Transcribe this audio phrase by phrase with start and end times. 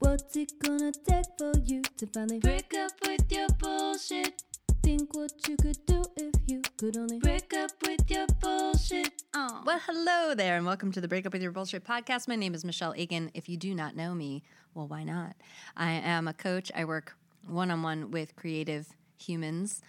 [0.00, 4.42] What's it gonna take for you to finally break up with your bullshit?
[4.82, 9.22] Think what you could do if you could only break up with your bullshit.
[9.34, 9.60] Oh.
[9.66, 12.28] Well, hello there, and welcome to the Break Up With Your Bullshit podcast.
[12.28, 13.30] My name is Michelle Aiken.
[13.34, 14.42] If you do not know me,
[14.72, 15.36] well, why not?
[15.76, 16.72] I am a coach.
[16.74, 17.14] I work
[17.46, 18.88] one on one with creative
[19.18, 19.82] humans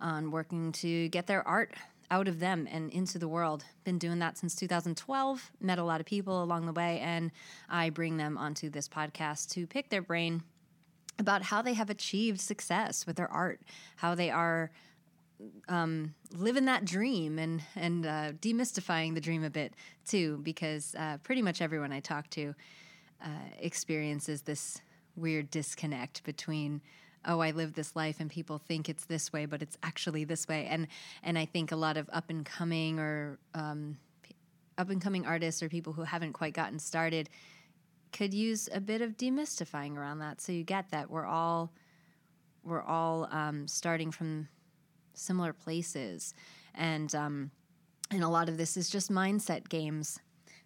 [0.00, 1.74] on working to get their art
[2.10, 3.64] out of them and into the world.
[3.84, 7.30] Been doing that since 2012, met a lot of people along the way, and
[7.68, 10.42] I bring them onto this podcast to pick their brain
[11.18, 13.60] about how they have achieved success with their art,
[13.96, 14.70] how they are
[15.68, 19.74] um, living that dream and and uh, demystifying the dream a bit
[20.06, 22.54] too, because uh, pretty much everyone I talk to
[23.22, 24.80] uh, experiences this
[25.16, 26.80] weird disconnect between
[27.28, 30.48] oh i live this life and people think it's this way but it's actually this
[30.48, 30.66] way.
[30.66, 30.88] And
[31.22, 33.98] and i think a lot of up and coming or um,
[34.76, 37.28] up and coming artists or people who haven't quite gotten started
[38.12, 40.40] could use a bit of demystifying around that.
[40.40, 41.72] So you get that we're all
[42.64, 44.48] we're all um, starting from
[45.14, 46.34] similar places.
[46.74, 47.50] And um,
[48.10, 50.18] and a lot of this is just mindset games.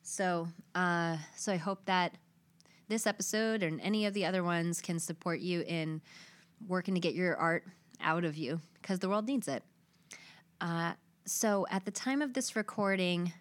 [0.02, 2.16] So uh, so i hope that
[2.88, 6.02] this episode and any of the other ones can support you in
[6.68, 7.64] working to get your art
[8.00, 9.62] out of you because the world needs it.
[10.60, 10.92] Uh,
[11.24, 13.32] so, at the time of this recording,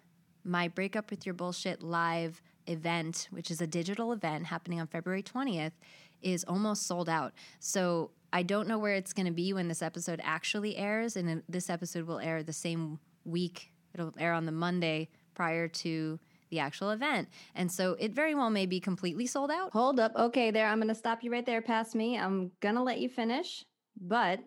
[0.44, 5.22] my Breakup with Your Bullshit live event, which is a digital event happening on February
[5.22, 5.72] 20th,
[6.20, 7.32] is almost sold out.
[7.58, 11.16] So, I don't know where it's going to be when this episode actually airs.
[11.16, 16.18] And this episode will air the same week, it'll air on the Monday prior to
[16.52, 17.28] the actual event.
[17.56, 19.72] And so it very well may be completely sold out.
[19.72, 20.12] Hold up.
[20.14, 20.68] Okay, there.
[20.68, 22.16] I'm going to stop you right there past me.
[22.16, 23.64] I'm going to let you finish,
[24.00, 24.38] but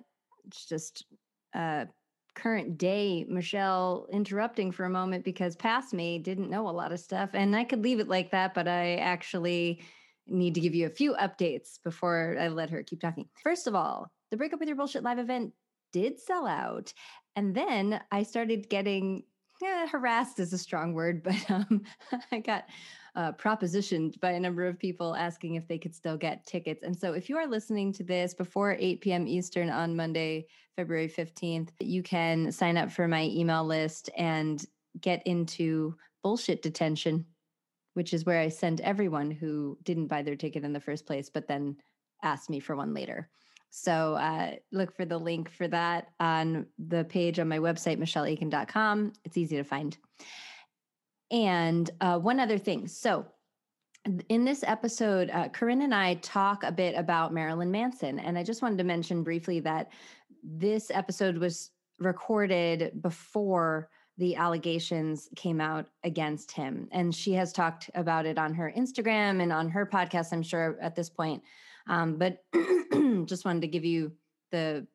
[0.45, 1.05] it's just
[1.53, 1.85] uh,
[2.35, 6.99] current day Michelle interrupting for a moment because past me didn't know a lot of
[6.99, 7.31] stuff.
[7.33, 9.81] And I could leave it like that, but I actually
[10.27, 13.27] need to give you a few updates before I let her keep talking.
[13.43, 15.53] First of all, the Break Up With Your Bullshit live event
[15.91, 16.93] did sell out.
[17.35, 19.23] And then I started getting
[19.61, 21.81] yeah, harassed is a strong word, but um,
[22.31, 22.65] I got
[23.15, 26.83] uh, propositioned by a number of people asking if they could still get tickets.
[26.83, 29.27] And so, if you are listening to this before 8 p.m.
[29.27, 34.63] Eastern on Monday, February 15th, you can sign up for my email list and
[35.01, 37.25] get into bullshit detention,
[37.93, 41.29] which is where I send everyone who didn't buy their ticket in the first place,
[41.29, 41.77] but then
[42.23, 43.29] asked me for one later.
[43.69, 49.13] So uh, look for the link for that on the page on my website, michelleaiken.com.
[49.23, 49.97] It's easy to find.
[51.31, 52.87] And uh, one other thing.
[52.87, 53.25] So
[54.29, 58.19] in this episode, uh, Corinne and I talk a bit about Marilyn Manson.
[58.19, 59.91] And I just wanted to mention briefly that
[60.43, 66.87] this episode was recorded before the allegations came out against him.
[66.91, 70.77] And she has talked about it on her Instagram and on her podcast, I'm sure,
[70.81, 71.43] at this point.
[71.87, 72.43] Um, but
[73.25, 74.11] just wanted to give you
[74.51, 74.87] the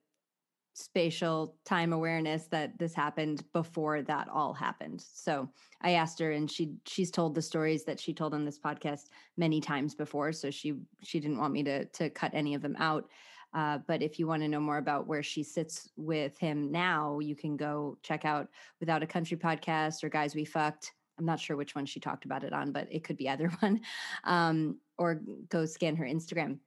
[0.75, 5.05] spatial time awareness that this happened before that all happened.
[5.13, 5.49] So
[5.83, 9.09] I asked her and she she's told the stories that she told on this podcast
[9.37, 10.33] many times before.
[10.33, 13.09] So she she didn't want me to to cut any of them out.
[13.53, 17.19] Uh, but if you want to know more about where she sits with him now,
[17.19, 18.49] you can go check out
[18.79, 20.93] Without a Country podcast or Guys We Fucked.
[21.19, 23.49] I'm not sure which one she talked about it on, but it could be either
[23.61, 23.81] one.
[24.23, 26.59] Um, or go scan her Instagram.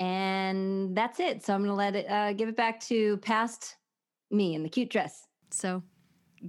[0.00, 1.44] And that's it.
[1.44, 3.76] So I'm going to let it uh, give it back to past
[4.30, 5.26] me in the cute dress.
[5.50, 5.82] So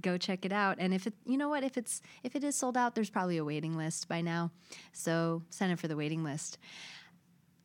[0.00, 0.76] go check it out.
[0.78, 3.36] And if it, you know what, if it's if it is sold out, there's probably
[3.36, 4.50] a waiting list by now.
[4.92, 6.58] So sign up for the waiting list.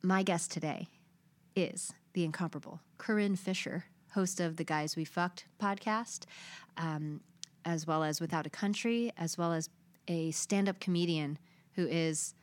[0.02, 0.88] My guest today
[1.54, 6.24] is the incomparable Corinne Fisher, host of the Guys We Fucked podcast,
[6.76, 7.20] um,
[7.64, 9.68] as well as Without a Country, as well as
[10.08, 11.38] a stand-up comedian
[11.74, 12.34] who is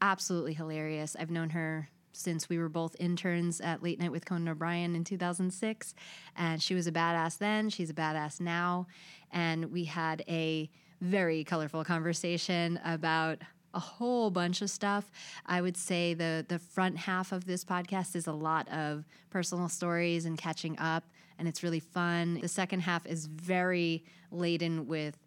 [0.00, 1.16] absolutely hilarious.
[1.18, 5.04] I've known her since we were both interns at Late Night with Conan O'Brien in
[5.04, 5.94] 2006.
[6.36, 8.86] And she was a badass then, she's a badass now.
[9.32, 13.38] And we had a very colorful conversation about
[13.74, 15.10] a whole bunch of stuff.
[15.44, 19.68] I would say the the front half of this podcast is a lot of personal
[19.68, 21.04] stories and catching up
[21.38, 22.40] and it's really fun.
[22.40, 25.18] The second half is very laden with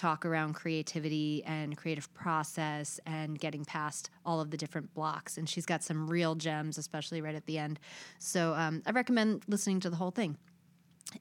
[0.00, 5.36] talk around creativity and creative process and getting past all of the different blocks.
[5.36, 7.78] And she's got some real gems, especially right at the end.
[8.18, 10.38] So um, I recommend listening to the whole thing.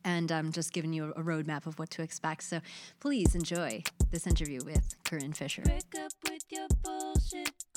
[0.06, 2.44] And I'm um, just giving you a roadmap of what to expect.
[2.44, 2.62] So
[3.00, 5.64] please enjoy this interview with Corinne Fisher.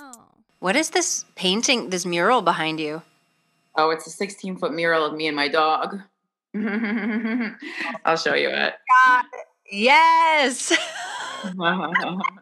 [0.00, 0.12] Oh.
[0.60, 3.02] What is this painting, this mural behind you?
[3.76, 6.00] Oh, it's a 16 foot mural of me and my dog.
[8.04, 8.74] I'll show you it.
[9.06, 9.24] God
[9.72, 10.72] Yes.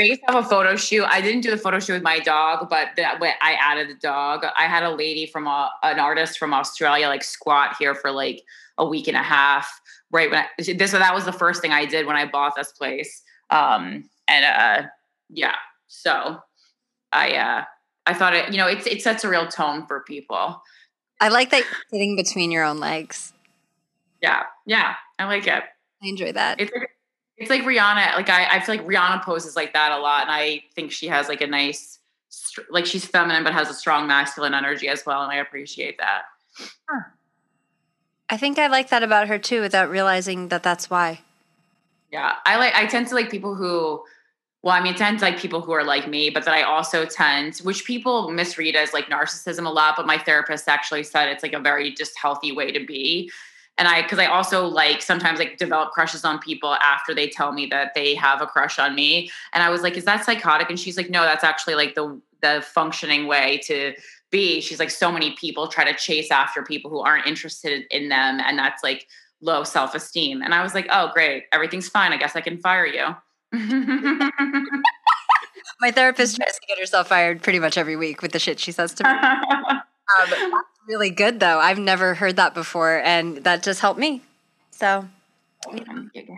[0.00, 1.04] based off a photo shoot.
[1.04, 4.00] I didn't do the photo shoot with my dog, but that way I added the
[4.00, 4.46] dog.
[4.56, 8.42] I had a lady from a, an artist from Australia like squat here for like
[8.78, 9.68] a week and a half.
[10.10, 12.72] Right when I, this, that was the first thing I did when I bought this
[12.72, 13.22] place.
[13.50, 14.88] Um, and uh,
[15.28, 15.56] yeah,
[15.88, 16.38] so
[17.12, 17.64] I uh,
[18.06, 20.62] I thought it, you know, it it sets a real tone for people.
[21.20, 23.34] I like that you're sitting between your own legs.
[24.22, 25.62] Yeah, yeah, I like it.
[26.02, 26.60] I enjoy that.
[26.60, 26.90] It's like,
[27.36, 28.16] it's like Rihanna.
[28.16, 31.08] Like I, I feel like Rihanna poses like that a lot, and I think she
[31.08, 31.98] has like a nice,
[32.70, 36.22] like she's feminine but has a strong masculine energy as well, and I appreciate that.
[36.88, 37.02] Huh.
[38.28, 41.20] I think I like that about her too, without realizing that that's why.
[42.12, 42.74] Yeah, I like.
[42.74, 44.02] I tend to like people who
[44.62, 46.62] well, I mean, I tend to like people who are like me, but that I
[46.62, 51.28] also tend, which people misread as like narcissism a lot, but my therapist actually said
[51.28, 53.30] it's like a very just healthy way to be.
[53.78, 57.52] And I, cause I also like sometimes like develop crushes on people after they tell
[57.52, 59.30] me that they have a crush on me.
[59.54, 60.68] And I was like, is that psychotic?
[60.68, 63.94] And she's like, no, that's actually like the, the functioning way to
[64.30, 64.60] be.
[64.60, 68.40] She's like, so many people try to chase after people who aren't interested in them.
[68.40, 69.06] And that's like
[69.40, 70.42] low self esteem.
[70.42, 71.44] And I was like, oh, great.
[71.52, 72.12] Everything's fine.
[72.12, 73.16] I guess I can fire you.
[75.80, 78.70] My therapist tries to get herself fired pretty much every week with the shit she
[78.70, 79.10] says to me.
[79.10, 81.58] um, really good though.
[81.58, 84.22] I've never heard that before, and that just helped me.
[84.70, 85.06] So,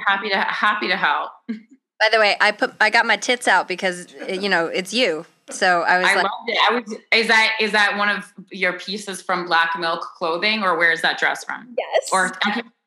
[0.07, 1.31] happy to happy to help.
[1.49, 5.25] By the way, I put I got my tits out because you know it's you.
[5.51, 6.09] So I was.
[6.09, 6.59] I like, loved it.
[6.69, 6.99] I was.
[7.13, 11.03] Is that is that one of your pieces from Black Milk Clothing, or where is
[11.03, 11.75] that dress from?
[11.77, 12.09] Yes.
[12.13, 12.33] Or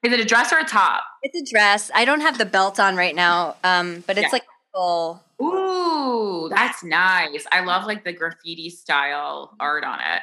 [0.03, 1.03] is it a dress or a top?
[1.23, 1.91] It's a dress.
[1.93, 4.29] I don't have the belt on right now, um, but it's yeah.
[4.31, 4.43] like
[4.73, 5.21] full.
[5.41, 7.45] Ooh, that's nice.
[7.51, 10.21] I love like the graffiti style art on it.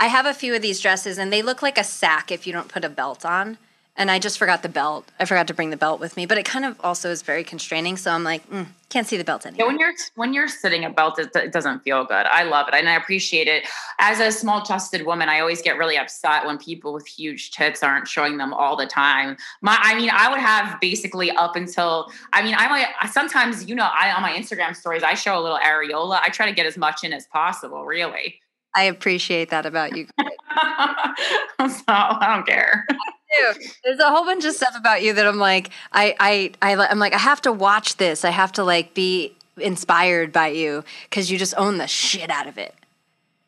[0.00, 2.52] I have a few of these dresses, and they look like a sack if you
[2.52, 3.58] don't put a belt on
[4.00, 5.10] and I just forgot the belt.
[5.20, 7.44] I forgot to bring the belt with me, but it kind of also is very
[7.44, 7.98] constraining.
[7.98, 9.66] So I'm like, mm, can't see the belt anymore.
[9.66, 12.26] Yeah, when you're when you're sitting a belt, it, it, doesn't feel good.
[12.26, 13.68] I love it, and I appreciate it.
[13.98, 17.82] As a small chested woman, I always get really upset when people with huge tits
[17.82, 19.36] aren't showing them all the time.
[19.60, 23.74] My, I mean, I would have basically up until I mean, I might sometimes, you
[23.74, 26.20] know, I on my Instagram stories, I show a little areola.
[26.22, 27.84] I try to get as much in as possible.
[27.84, 28.40] Really.
[28.74, 30.06] I appreciate that about you.
[30.18, 32.86] so I don't care
[33.30, 33.60] do.
[33.84, 36.98] There's a whole bunch of stuff about you that I'm like, I, I, I, I'm
[36.98, 38.24] like, I have to watch this.
[38.24, 42.46] I have to like be inspired by you because you just own the shit out
[42.46, 42.74] of it.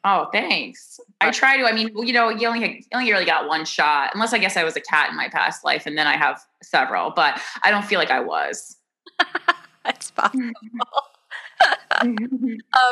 [0.04, 0.98] Oh, thanks.
[1.20, 1.64] I try to.
[1.64, 4.56] I mean, you know, you only you only really got one shot, unless I guess
[4.56, 7.12] I was a cat in my past life, and then I have several.
[7.12, 8.78] But I don't feel like I was.
[9.84, 10.50] That's possible.
[12.00, 12.16] Um,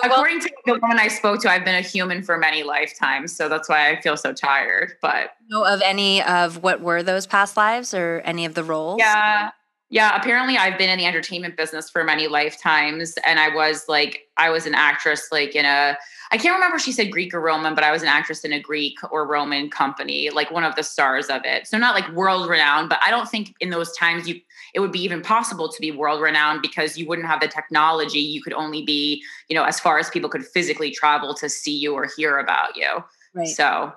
[0.05, 3.35] According well, to the woman I spoke to, I've been a human for many lifetimes,
[3.35, 4.93] so that's why I feel so tired.
[5.03, 8.99] But know of any of what were those past lives or any of the roles?
[8.99, 9.51] Yeah.
[9.93, 14.21] Yeah, apparently I've been in the entertainment business for many lifetimes and I was like
[14.37, 15.99] I was an actress like in a
[16.31, 18.61] I can't remember she said Greek or Roman, but I was an actress in a
[18.61, 21.67] Greek or Roman company, like one of the stars of it.
[21.67, 24.41] So not like world renowned, but I don't think in those times you
[24.75, 28.21] it would be even possible to be world renowned because you wouldn't have the technology.
[28.21, 31.77] You could only be, you know, as far as people could physically travel to see
[31.77, 33.05] you or hear about you.
[33.35, 33.49] Right.
[33.49, 33.93] So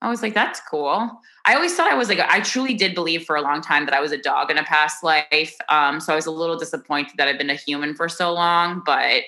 [0.00, 1.10] I was like, that's cool.
[1.46, 3.94] I always thought I was like, I truly did believe for a long time that
[3.94, 5.56] I was a dog in a past life.
[5.68, 8.82] Um, so I was a little disappointed that I've been a human for so long,
[8.84, 9.22] but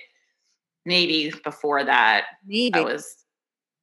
[0.85, 3.25] maybe before that, maybe I was,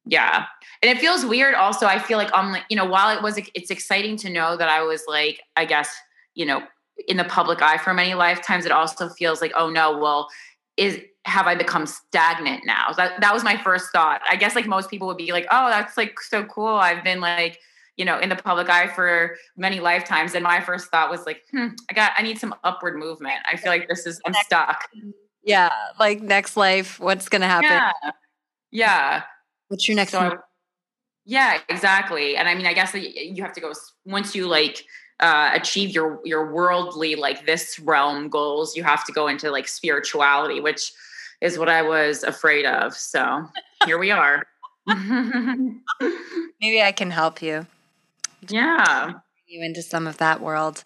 [0.06, 0.46] yeah.
[0.82, 1.54] And it feels weird.
[1.54, 4.56] Also, I feel like I'm like, you know, while it was, it's exciting to know
[4.56, 5.94] that I was like, I guess,
[6.34, 6.62] you know,
[7.08, 8.64] in the public eye for many lifetimes.
[8.64, 10.28] It also feels like, oh no, well,
[10.76, 12.92] is have I become stagnant now?
[12.96, 14.20] That that was my first thought.
[14.28, 16.74] I guess like most people would be like, oh, that's like so cool.
[16.74, 17.58] I've been like,
[17.96, 20.34] you know, in the public eye for many lifetimes.
[20.34, 23.38] And my first thought was like, hmm, I got I need some upward movement.
[23.50, 24.88] I feel like this is I'm stuck.
[25.42, 27.70] Yeah, like next life, what's gonna happen?
[27.70, 28.10] Yeah.
[28.70, 29.22] Yeah.
[29.68, 30.38] What's your next so,
[31.24, 32.36] Yeah, exactly.
[32.36, 33.72] And I mean, I guess you have to go
[34.04, 34.84] once you like
[35.20, 39.68] uh, achieve your your worldly like this realm goals, you have to go into like
[39.68, 40.92] spirituality, which
[41.40, 42.94] is what I was afraid of.
[42.94, 43.48] So
[43.84, 44.46] here we are.
[44.86, 47.66] Maybe I can help you.
[48.48, 49.12] Yeah.
[49.46, 50.84] You into some of that world.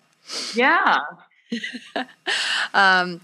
[0.55, 0.99] Yeah.
[2.75, 3.21] um,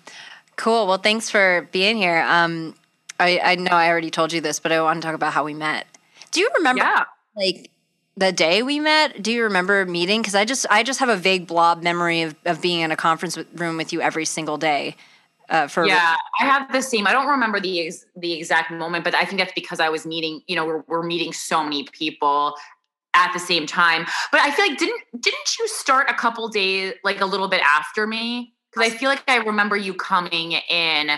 [0.57, 0.87] cool.
[0.87, 2.23] Well, thanks for being here.
[2.23, 2.75] Um,
[3.21, 5.45] I, I know I already told you this, but I want to talk about how
[5.45, 5.87] we met.
[6.31, 7.05] Do you remember yeah.
[7.37, 7.71] like
[8.17, 9.23] the day we met?
[9.23, 10.21] Do you remember meeting?
[10.21, 12.97] Because I just I just have a vague blob memory of, of being in a
[12.97, 14.97] conference room with you every single day.
[15.51, 17.07] Uh, for yeah, I have the same.
[17.07, 20.07] I don't remember the ex- the exact moment, but I think that's because I was
[20.07, 20.43] meeting.
[20.47, 22.55] You know, we're, we're meeting so many people
[23.15, 24.07] at the same time.
[24.31, 27.63] But I feel like didn't didn't you start a couple days like a little bit
[27.63, 28.55] after me?
[28.71, 31.11] Because I feel like I remember you coming in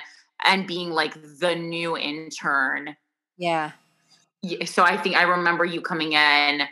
[0.45, 2.97] and being like the new intern.
[3.39, 3.73] Yeah.
[4.65, 6.63] So I think I remember you coming in.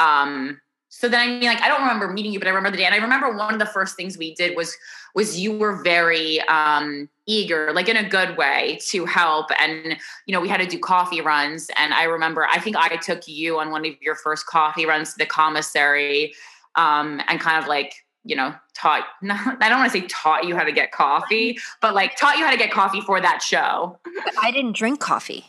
[0.00, 2.78] Um, so then I mean, like, I don't remember meeting you, but I remember the
[2.78, 2.84] day.
[2.84, 4.76] And I remember one of the first things we did was
[5.14, 9.50] was you were very um eager, like in a good way, to help.
[9.60, 11.70] And you know, we had to do coffee runs.
[11.76, 15.12] And I remember, I think I took you on one of your first coffee runs
[15.12, 16.34] to the commissary,
[16.74, 20.44] um, and kind of like you know, taught, not, I don't want to say taught
[20.44, 23.42] you how to get coffee, but like taught you how to get coffee for that
[23.42, 23.98] show.
[24.42, 25.46] I didn't drink coffee.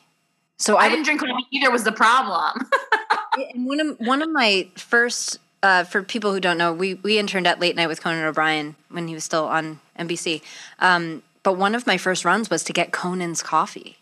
[0.58, 2.70] So I, I didn't drink coffee either was the problem.
[3.38, 7.18] and one of one of my first uh, for people who don't know, we we
[7.18, 10.42] interned at Late Night with Conan O'Brien when he was still on NBC.
[10.80, 13.98] Um, but one of my first runs was to get Conan's coffee.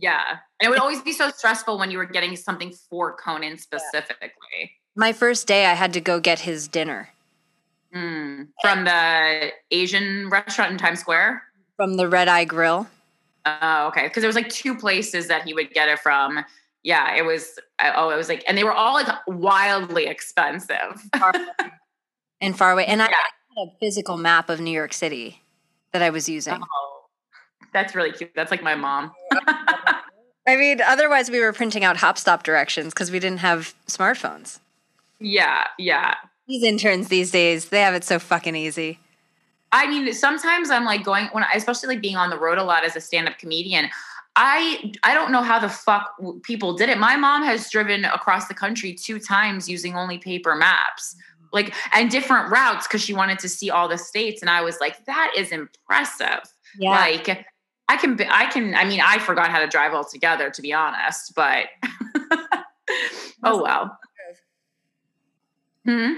[0.00, 3.58] Yeah, and it would always be so stressful when you were getting something for Conan
[3.58, 4.72] specifically.
[4.94, 7.12] My first day, I had to go get his dinner
[7.94, 11.42] Mm, from the Asian restaurant in Times Square?
[11.76, 12.88] From the Red Eye Grill.
[13.44, 14.04] Oh, okay.
[14.04, 16.44] Because there was like two places that he would get it from.
[16.82, 17.58] Yeah, it was.
[17.80, 21.02] Oh, it was like, and they were all like wildly expensive.
[22.40, 22.86] and far away.
[22.86, 23.06] And yeah.
[23.06, 25.40] I had a physical map of New York City
[25.92, 26.54] that I was using.
[26.54, 27.02] Oh,
[27.72, 28.32] that's really cute.
[28.34, 29.12] That's like my mom.
[30.46, 34.58] I mean, otherwise we were printing out HopStop directions because we didn't have smartphones.
[35.20, 36.16] Yeah, yeah.
[36.48, 38.98] These interns these days, they have it so fucking easy.
[39.70, 42.64] I mean, sometimes I'm like going when, I, especially like being on the road a
[42.64, 43.88] lot as a stand-up comedian.
[44.36, 46.98] I I don't know how the fuck people did it.
[46.98, 51.14] My mom has driven across the country two times using only paper maps,
[51.52, 54.40] like and different routes because she wanted to see all the states.
[54.40, 56.40] And I was like, that is impressive.
[56.78, 56.90] Yeah.
[56.90, 57.46] Like
[57.88, 61.34] I can I can I mean I forgot how to drive altogether to be honest,
[61.34, 61.66] but
[63.44, 63.98] oh well.
[65.84, 66.12] Hmm.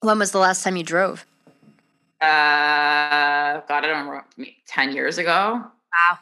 [0.00, 1.26] When was the last time you drove?
[2.20, 4.24] Uh, God, I don't remember.
[4.66, 5.62] Ten years ago.
[5.64, 6.18] Wow.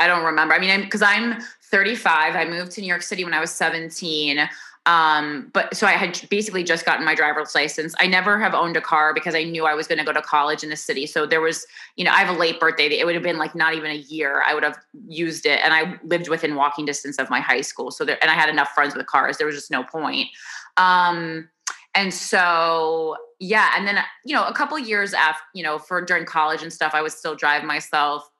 [0.00, 0.54] I, don't remember.
[0.54, 1.40] I mean, I'm, because I'm
[1.70, 2.34] 35.
[2.34, 4.48] I moved to New York City when I was 17.
[4.86, 7.94] Um, but so I had basically just gotten my driver's license.
[8.00, 10.22] I never have owned a car because I knew I was going to go to
[10.22, 11.06] college in the city.
[11.06, 11.66] So there was,
[11.96, 12.86] you know, I have a late birthday.
[12.86, 14.42] It would have been like not even a year.
[14.44, 17.90] I would have used it, and I lived within walking distance of my high school.
[17.90, 19.36] So there, and I had enough friends with cars.
[19.36, 20.28] There was just no point.
[20.76, 21.50] Um,
[21.94, 26.24] and so yeah and then you know a couple years after you know for during
[26.24, 28.30] college and stuff i would still drive myself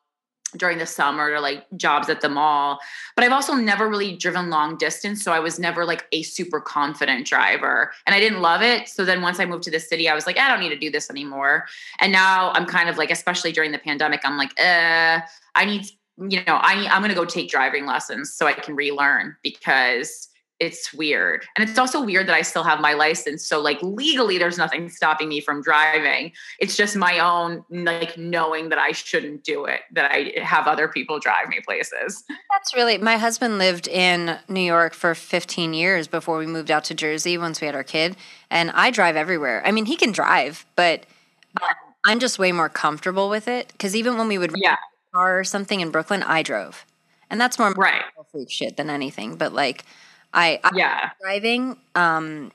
[0.56, 2.78] during the summer to like jobs at the mall
[3.14, 6.60] but i've also never really driven long distance so i was never like a super
[6.60, 10.08] confident driver and i didn't love it so then once i moved to the city
[10.08, 11.66] i was like i don't need to do this anymore
[12.00, 15.20] and now i'm kind of like especially during the pandemic i'm like uh
[15.54, 15.86] i need
[16.28, 20.29] you know i i'm going to go take driving lessons so i can relearn because
[20.60, 21.46] it's weird.
[21.56, 23.46] And it's also weird that I still have my license.
[23.46, 26.32] So like legally there's nothing stopping me from driving.
[26.58, 30.86] It's just my own like knowing that I shouldn't do it, that I have other
[30.86, 32.22] people drive me places.
[32.52, 36.84] That's really my husband lived in New York for 15 years before we moved out
[36.84, 38.16] to Jersey once we had our kid.
[38.50, 39.62] And I drive everywhere.
[39.64, 41.06] I mean, he can drive, but
[42.04, 43.72] I'm just way more comfortable with it.
[43.78, 44.76] Cause even when we would yeah.
[45.14, 46.84] car or something in Brooklyn, I drove.
[47.30, 48.02] And that's more right.
[48.30, 49.36] freak shit than anything.
[49.36, 49.84] But like
[50.32, 51.76] I, I yeah driving.
[51.94, 52.52] Um,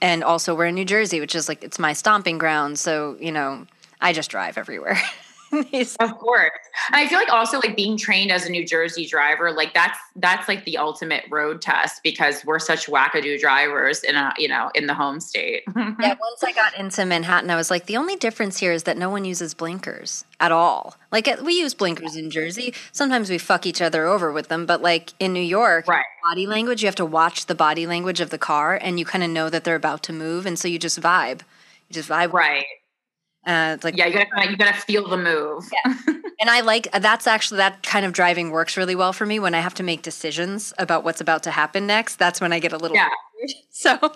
[0.00, 2.78] and also we're in New Jersey, which is like it's my stomping ground.
[2.78, 3.66] So you know,
[4.00, 5.00] I just drive everywhere.
[6.00, 6.50] of course,
[6.88, 9.98] and I feel like also like being trained as a New Jersey driver, like that's
[10.16, 14.70] that's like the ultimate road test because we're such wackadoo drivers in a you know
[14.74, 15.62] in the home state.
[15.76, 18.96] yeah, once I got into Manhattan, I was like, the only difference here is that
[18.96, 20.96] no one uses blinkers at all.
[21.10, 22.72] Like uh, we use blinkers in Jersey.
[22.92, 26.04] Sometimes we fuck each other over with them, but like in New York, right.
[26.22, 29.22] body language, you have to watch the body language of the car, and you kind
[29.22, 31.40] of know that they're about to move, and so you just vibe.
[31.88, 32.32] You just vibe.
[32.32, 32.64] Right.
[33.44, 35.68] Uh, like yeah, you gotta you gotta feel the move.
[35.72, 35.94] Yeah.
[36.40, 39.54] and I like that's actually that kind of driving works really well for me when
[39.54, 42.16] I have to make decisions about what's about to happen next.
[42.16, 43.08] That's when I get a little yeah.
[43.40, 43.50] Weird.
[43.70, 44.12] So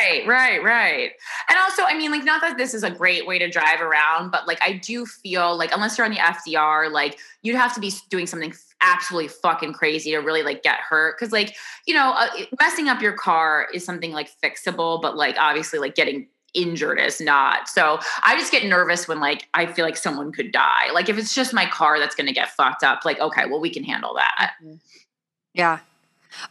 [0.00, 1.12] Right, right, right.
[1.48, 4.30] And also, I mean, like, not that this is a great way to drive around,
[4.30, 7.80] but like, I do feel like, unless you're on the FDR, like, you'd have to
[7.80, 11.16] be doing something absolutely fucking crazy to really like get hurt.
[11.18, 11.54] Cause, like,
[11.86, 12.26] you know, uh,
[12.60, 17.20] messing up your car is something like fixable, but like, obviously, like, getting injured is
[17.20, 17.68] not.
[17.68, 20.90] So I just get nervous when like I feel like someone could die.
[20.92, 23.60] Like if it's just my car that's going to get fucked up, like okay, well
[23.60, 24.54] we can handle that.
[24.62, 24.76] Mm-hmm.
[25.54, 25.78] Yeah.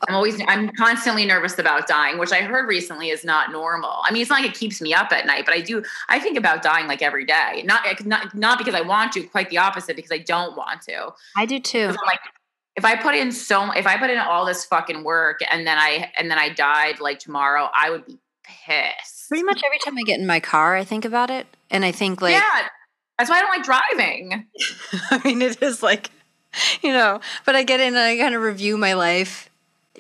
[0.08, 3.98] I'm always I'm constantly nervous about dying, which I heard recently is not normal.
[4.04, 6.20] I mean, it's not like it keeps me up at night, but I do I
[6.20, 7.64] think about dying like every day.
[7.66, 11.12] Not not not because I want to, quite the opposite because I don't want to.
[11.36, 11.88] I do too.
[11.90, 12.20] I'm like
[12.76, 15.78] if I put in so if I put in all this fucking work and then
[15.78, 19.30] I and then I died like tomorrow, I would be pissed.
[19.30, 21.92] Pretty much every time I get in my car, I think about it, and I
[21.92, 22.68] think like, yeah,
[23.18, 24.48] That's why I don't like driving.
[25.12, 26.12] I mean, it is like,
[26.82, 29.50] you know, but I get in and I kind of review my life.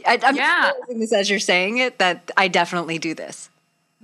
[0.05, 0.71] I, I'm Yeah.
[0.71, 3.49] realizing this as you're saying it that I definitely do this.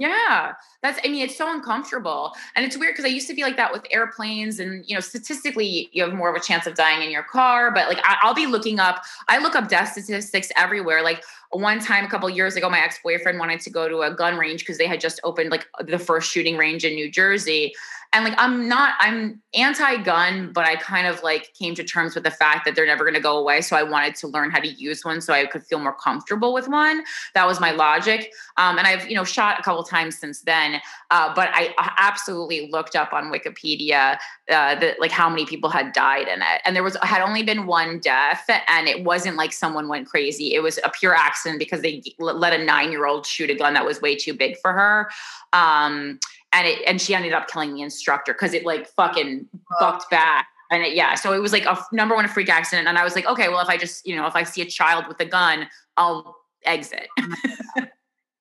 [0.02, 1.00] Yeah, that's.
[1.06, 3.72] I mean, it's so uncomfortable, and it's weird because I used to be like that
[3.72, 7.12] with airplanes, and you know, statistically, you have more of a chance of dying in
[7.12, 7.70] your car.
[7.72, 9.04] But like, I, I'll be looking up.
[9.28, 11.04] I look up death statistics everywhere.
[11.04, 14.12] Like one time, a couple years ago, my ex boyfriend wanted to go to a
[14.12, 17.72] gun range because they had just opened like the first shooting range in New Jersey.
[18.14, 18.96] And like, I'm not.
[19.00, 22.86] I'm anti-gun, but I kind of like came to terms with the fact that they're
[22.86, 23.62] never going to go away.
[23.62, 26.54] So I wanted to learn how to use one so I could feel more comfortable
[26.54, 27.04] with one.
[27.36, 28.34] That was my logic.
[28.58, 30.82] Um, and I've you know shot a couple times since then.
[31.10, 34.18] Uh, but I absolutely looked up on Wikipedia
[34.50, 37.44] uh, that like how many people had died in it, and there was had only
[37.44, 40.54] been one death, and it wasn't like someone went crazy.
[40.54, 43.74] It was a pure accident because they let a nine year old shoot a gun
[43.74, 45.10] that was way too big for her.
[45.54, 46.20] Um,
[46.54, 49.48] and it and she ended up killing the instructor because it like fucking
[49.80, 50.48] bucked back.
[50.70, 52.88] And it, yeah, so it was like a number one freak accident.
[52.88, 54.66] And I was like, okay, well, if I just, you know, if I see a
[54.66, 55.68] child with a gun,
[55.98, 57.08] I'll exit.
[57.20, 57.34] Oh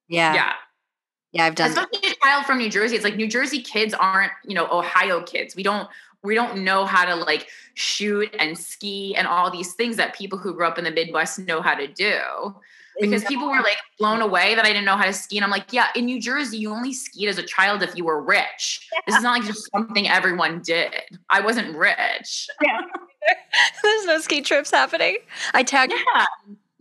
[0.09, 0.35] yeah.
[0.35, 0.53] yeah.
[1.33, 2.97] Yeah, I've done especially a child from New Jersey.
[2.97, 5.55] It's like New Jersey kids aren't, you know, Ohio kids.
[5.55, 5.89] We don't
[6.23, 10.39] we don't know how to like shoot and ski and all these things that people
[10.39, 12.19] who grew up in the Midwest know how to do.
[13.01, 13.29] Because mm-hmm.
[13.29, 15.39] people were like blown away that I didn't know how to ski.
[15.39, 18.05] And I'm like, yeah, in New Jersey, you only skied as a child if you
[18.05, 18.89] were rich.
[19.07, 20.95] This is not like just something everyone did.
[21.29, 22.49] I wasn't rich.
[22.63, 22.81] Yeah.
[23.83, 25.19] There's no ski trips happening.
[25.55, 26.27] I tagged Yeah.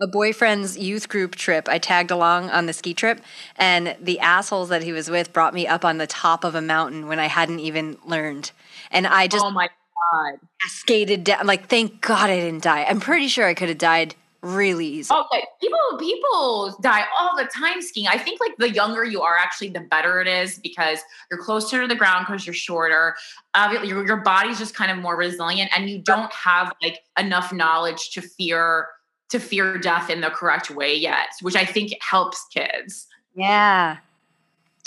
[0.02, 1.68] a boyfriend's youth group trip.
[1.70, 3.22] I tagged along on the ski trip,
[3.56, 6.62] and the assholes that he was with brought me up on the top of a
[6.62, 8.52] mountain when I hadn't even learned.
[8.92, 10.40] And I just oh my God.
[10.62, 11.46] cascaded down.
[11.46, 12.86] Like, thank God I didn't die.
[12.88, 15.20] I'm pretty sure I could have died really easily.
[15.20, 18.08] Oh, like people people die all the time skiing.
[18.08, 21.82] I think like the younger you are, actually, the better it is because you're closer
[21.82, 23.16] to the ground because you're shorter.
[23.56, 27.52] Obviously, your, your body's just kind of more resilient, and you don't have like enough
[27.52, 28.88] knowledge to fear
[29.30, 33.08] to fear death in the correct way yet, which I think helps kids.
[33.36, 33.98] Yeah.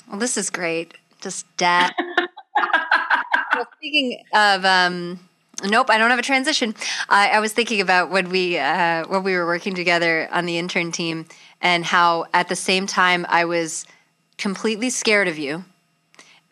[0.08, 0.94] Well, this is great.
[1.20, 1.92] Just death.
[3.54, 5.20] well, speaking of, um,
[5.64, 6.74] nope, I don't have a transition.
[7.08, 10.58] I, I was thinking about when we uh, when we were working together on the
[10.58, 11.26] intern team,
[11.60, 13.86] and how at the same time I was
[14.38, 15.64] completely scared of you,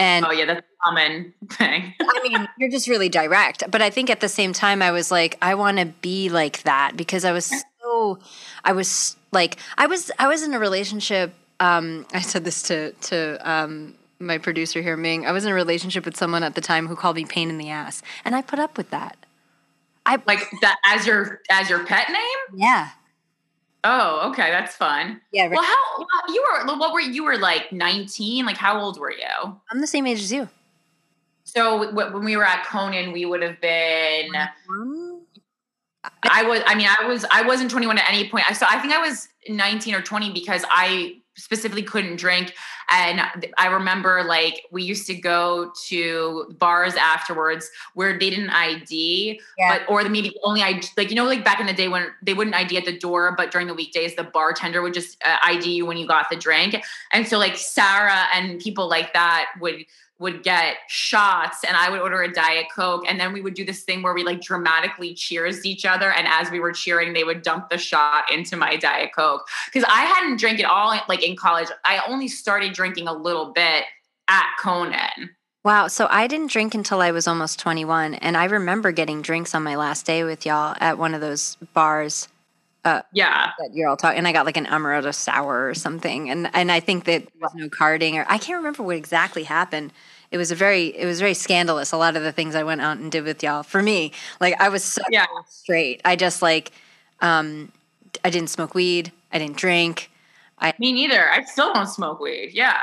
[0.00, 1.94] and Oh yeah, that's a common thing.
[2.00, 3.70] I mean, you're just really direct.
[3.70, 6.62] But I think at the same time, I was like, I want to be like
[6.62, 8.18] that because I was so,
[8.64, 11.34] I was like, I was, I was in a relationship.
[11.60, 15.26] Um, I said this to to um, my producer here, Ming.
[15.26, 17.58] I was in a relationship with someone at the time who called me pain in
[17.58, 19.16] the ass, and I put up with that.
[20.06, 22.60] I Like that as your as your pet name.
[22.60, 22.90] yeah,
[23.82, 25.20] Oh, okay, that's fun.
[25.32, 25.42] yeah.
[25.44, 25.52] right.
[25.52, 26.76] Well, how well, you were?
[26.76, 28.44] What were you were like nineteen?
[28.46, 29.56] Like how old were you?
[29.70, 30.48] I'm the same age as you.
[31.44, 34.30] So when we were at Conan, we would have been.
[36.30, 36.62] I was.
[36.66, 37.24] I mean, I was.
[37.30, 38.48] I wasn't 21 at any point.
[38.48, 42.54] I so I think I was 19 or 20 because I specifically couldn't drink,
[42.90, 43.20] and
[43.56, 49.78] I remember like we used to go to bars afterwards where they didn't ID, Yeah.
[49.78, 52.06] but or the maybe only I like you know like back in the day when
[52.22, 55.36] they wouldn't ID at the door, but during the weekdays the bartender would just uh,
[55.42, 56.76] ID you when you got the drink,
[57.12, 59.84] and so like Sarah and people like that would
[60.20, 63.04] would get shots and I would order a Diet Coke.
[63.08, 66.12] And then we would do this thing where we like dramatically cheers each other.
[66.12, 69.48] And as we were cheering, they would dump the shot into my Diet Coke.
[69.66, 71.68] Because I hadn't drank it all like in college.
[71.84, 73.84] I only started drinking a little bit
[74.28, 75.30] at Conan.
[75.64, 75.88] Wow.
[75.88, 78.14] So I didn't drink until I was almost 21.
[78.14, 81.56] And I remember getting drinks on my last day with y'all at one of those
[81.72, 82.28] bars
[82.84, 83.50] Yeah.
[83.58, 84.18] that you're all talking.
[84.18, 86.30] And I got like an amaretto sour or something.
[86.30, 89.44] And and I think that there was no carding or I can't remember what exactly
[89.44, 89.92] happened.
[90.30, 91.92] It was a very it was very scandalous.
[91.92, 93.62] A lot of the things I went out and did with y'all.
[93.62, 95.26] For me, like I was so Yeah.
[95.48, 96.00] straight.
[96.04, 96.72] I just like
[97.20, 97.72] um
[98.24, 99.12] I didn't smoke weed.
[99.32, 100.10] I didn't drink.
[100.58, 101.30] I Me neither.
[101.30, 102.50] I still don't smoke weed.
[102.52, 102.76] Yeah.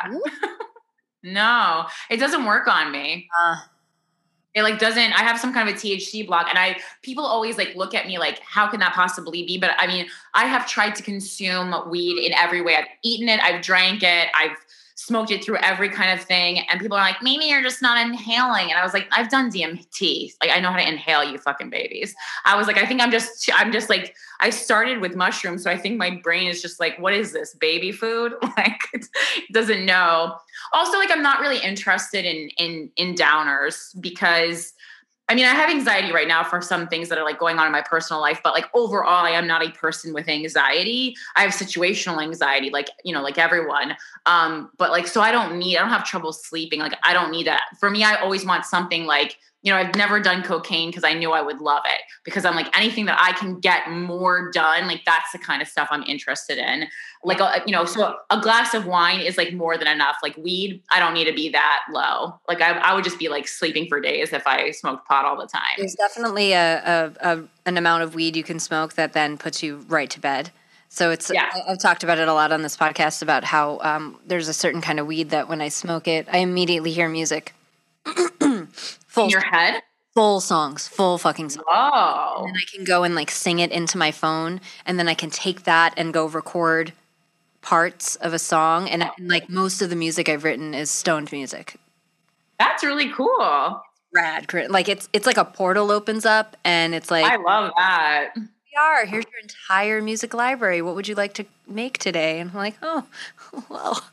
[1.23, 3.29] no, it doesn't work on me.
[3.39, 3.55] Uh,
[4.57, 7.57] it like doesn't i have some kind of a thc block and i people always
[7.57, 9.57] like look at me like how can that possibly be?
[9.57, 12.75] But i mean i have tried to consume weed in every way.
[12.75, 14.57] I've eaten it i've drank it i've
[14.97, 18.03] smoked it through every kind of thing and people are like maybe you're just not
[18.03, 18.71] inhaling.
[18.71, 21.69] And i was like i've done dmt like i know how to inhale you fucking
[21.69, 22.15] babies.
[22.45, 25.71] I was like i think i'm just i'm just like i started with mushrooms so
[25.71, 28.33] i think my brain is just like what is this baby food?
[28.57, 29.05] Like it
[29.53, 30.35] doesn't know.
[30.73, 34.73] Also like i'm not really interested in in in downers because
[35.29, 37.65] i mean i have anxiety right now for some things that are like going on
[37.65, 41.15] in my personal life but like overall i am not a person with anxiety.
[41.35, 43.95] I have situational anxiety like you know like everyone.
[44.25, 46.79] Um but like so i don't need i don't have trouble sleeping.
[46.79, 47.63] Like i don't need that.
[47.79, 49.37] For me i always want something like
[49.67, 52.55] you know, I've never done cocaine because I knew I would love it because I'm
[52.55, 56.03] like anything that I can get more done, like that's the kind of stuff I'm
[56.03, 56.87] interested in.
[57.21, 60.15] Like, a, you know, so a glass of wine is like more than enough.
[60.23, 62.39] Like weed, I don't need to be that low.
[62.47, 65.35] Like I, I would just be like sleeping for days if I smoked pot all
[65.35, 65.63] the time.
[65.77, 69.61] There's definitely a, a, a an amount of weed you can smoke that then puts
[69.61, 70.49] you right to bed.
[70.87, 71.49] So it's Yeah.
[71.51, 74.53] I- I've talked about it a lot on this podcast about how um, there's a
[74.53, 77.53] certain kind of weed that when I smoke it, I immediately hear music.
[78.73, 79.81] full In your head?
[80.17, 81.65] full songs, full fucking songs.
[81.69, 82.45] Oh.
[82.47, 85.29] And I can go and like sing it into my phone, and then I can
[85.29, 86.93] take that and go record
[87.61, 88.89] parts of a song.
[88.89, 91.75] And, and like most of the music I've written is stoned music.
[92.57, 93.81] That's really cool.
[94.11, 98.33] Rad, like it's it's like a portal opens up, and it's like I love that.
[98.77, 99.05] Are.
[99.05, 100.81] Here's your entire music library.
[100.81, 102.39] What would you like to make today?
[102.39, 103.05] And I'm like, oh,
[103.69, 104.03] well,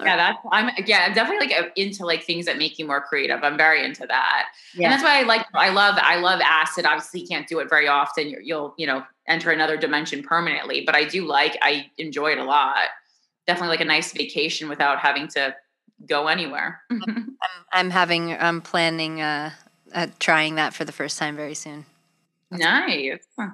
[0.00, 3.40] Yeah, that's I'm yeah, I'm definitely like into like things that make you more creative.
[3.42, 4.46] I'm very into that.
[4.74, 4.86] Yeah.
[4.86, 6.86] And that's why I like I love I love acid.
[6.86, 8.28] Obviously you can't do it very often.
[8.28, 12.38] You're, you'll, you know, enter another dimension permanently, but I do like I enjoy it
[12.38, 12.88] a lot.
[13.46, 15.54] Definitely like a nice vacation without having to
[16.06, 16.80] go anywhere.
[16.90, 17.36] I'm,
[17.72, 19.50] I'm having, I'm planning, uh,
[19.94, 21.84] uh, trying that for the first time very soon.
[22.58, 23.18] Nice.
[23.36, 23.50] Yeah.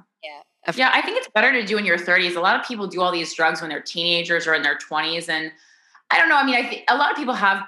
[0.76, 2.36] Yeah, I think it's better to do in your 30s.
[2.36, 5.28] A lot of people do all these drugs when they're teenagers or in their 20s
[5.28, 5.50] and
[6.12, 6.36] I don't know.
[6.36, 7.62] I mean, I think a lot of people have,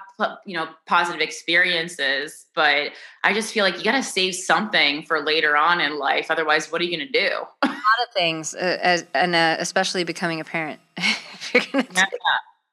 [0.45, 2.91] you know, positive experiences, but
[3.23, 6.29] I just feel like you got to save something for later on in life.
[6.29, 7.29] Otherwise, what are you going to do?
[7.61, 10.81] A lot of things, uh, as, and uh, especially becoming a parent.
[11.33, 12.05] If you're gonna Yeah.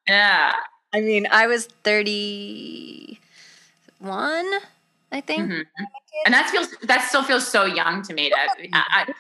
[0.09, 0.53] yeah.
[0.92, 3.18] I mean, I was 31,
[5.12, 5.51] I think.
[5.51, 5.66] Mhm.
[6.25, 8.31] And that feels that still feels so young to me.
[8.31, 9.12] That I,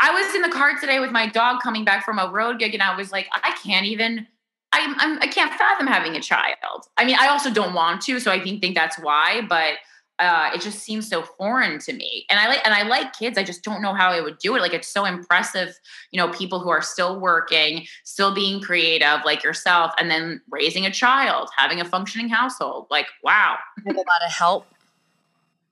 [0.00, 2.74] I, was in the car today with my dog coming back from a road gig,
[2.74, 4.26] and I was like, I can't even.
[4.72, 6.86] I'm, I'm I can't fathom having a child.
[6.96, 9.42] I mean, I also don't want to, so I think think that's why.
[9.48, 9.74] But
[10.20, 12.24] uh, it just seems so foreign to me.
[12.30, 13.36] And I like and I like kids.
[13.36, 14.60] I just don't know how I would do it.
[14.60, 15.74] Like it's so impressive,
[16.12, 20.86] you know, people who are still working, still being creative, like yourself, and then raising
[20.86, 22.86] a child, having a functioning household.
[22.90, 24.66] Like, wow, have a lot of help.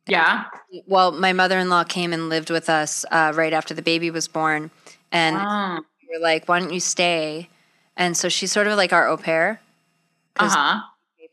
[0.06, 0.44] Yeah.
[0.86, 4.10] Well, my mother in law came and lived with us uh, right after the baby
[4.10, 4.70] was born.
[5.10, 5.80] And Oh.
[6.08, 7.48] we were like, why don't you stay?
[7.96, 9.60] And so she's sort of like our au pair.
[10.38, 10.80] Uh 'cause huh.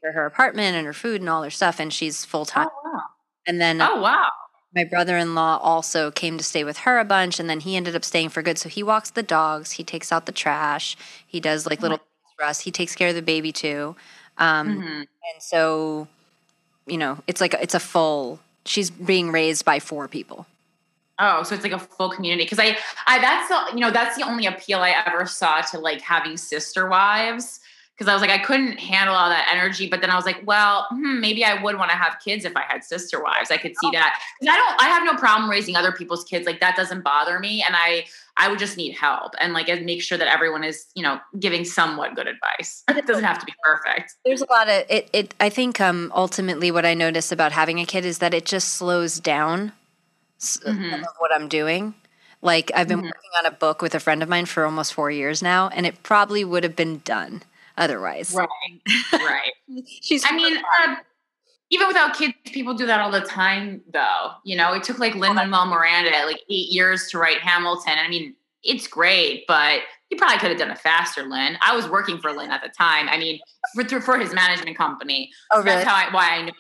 [0.01, 1.79] for her apartment and her food and all her stuff.
[1.79, 2.67] And she's full time.
[2.71, 3.01] Oh wow.
[3.47, 4.29] And then Oh wow.
[4.75, 8.05] my brother-in-law also came to stay with her a bunch and then he ended up
[8.05, 10.95] staying for good so he walks the dogs he takes out the trash
[11.27, 13.95] he does like little things for us he takes care of the baby too
[14.38, 14.97] um, Mhm.
[14.99, 16.08] and so
[16.88, 20.45] you know it's like it's a full she's being raised by four people
[21.19, 22.45] Oh, so it's like a full community.
[22.45, 25.78] Because I, I that's the you know that's the only appeal I ever saw to
[25.78, 27.60] like having sister wives.
[28.00, 30.42] Because I was like I couldn't handle all that energy, but then I was like,
[30.46, 33.52] well, hmm, maybe I would want to have kids if I had sister wives.
[33.52, 34.18] I could see that.
[34.40, 34.82] 'Cause I don't.
[34.82, 36.46] I have no problem raising other people's kids.
[36.48, 38.06] Like that doesn't bother me, and I
[38.38, 41.20] I would just need help and like and make sure that everyone is you know
[41.40, 42.84] giving somewhat good advice.
[42.88, 44.16] It doesn't have to be perfect.
[44.24, 47.80] there's a lot of it, it i think um ultimately what i notice about having
[47.80, 49.72] a kid is that it just slows down
[50.42, 50.94] Mhm.
[51.02, 51.94] of what i'm doing
[52.42, 53.04] like i've been Mhm.
[53.06, 55.86] working on a book with a friend of mine for almost four years now and
[55.86, 57.42] it probably would have been done
[57.80, 58.48] otherwise Right.
[59.13, 59.52] Right.
[60.02, 60.96] she's I mean, uh,
[61.72, 64.32] even without kids, people do that all the time, though.
[64.44, 67.94] You know, it took like Lin Manuel Miranda like eight years to write Hamilton.
[67.98, 71.58] I mean, it's great, but you probably could have done it faster, Lin.
[71.62, 73.08] I was working for Lin at the time.
[73.08, 73.39] I mean,
[73.76, 75.32] for for his management company.
[75.52, 76.54] oh really That's how I, why I know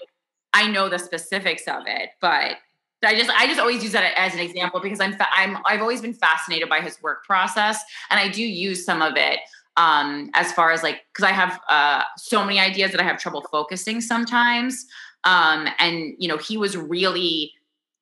[0.53, 2.57] I know the specifics of it, but.
[3.01, 5.79] I just I just always use that as an example because I'm fa- I'm I've
[5.79, 9.39] always been fascinated by his work process and I do use some of it
[9.79, 13.17] um as far as like because i have uh so many ideas that i have
[13.17, 14.85] trouble focusing sometimes
[15.23, 17.51] um and you know he was really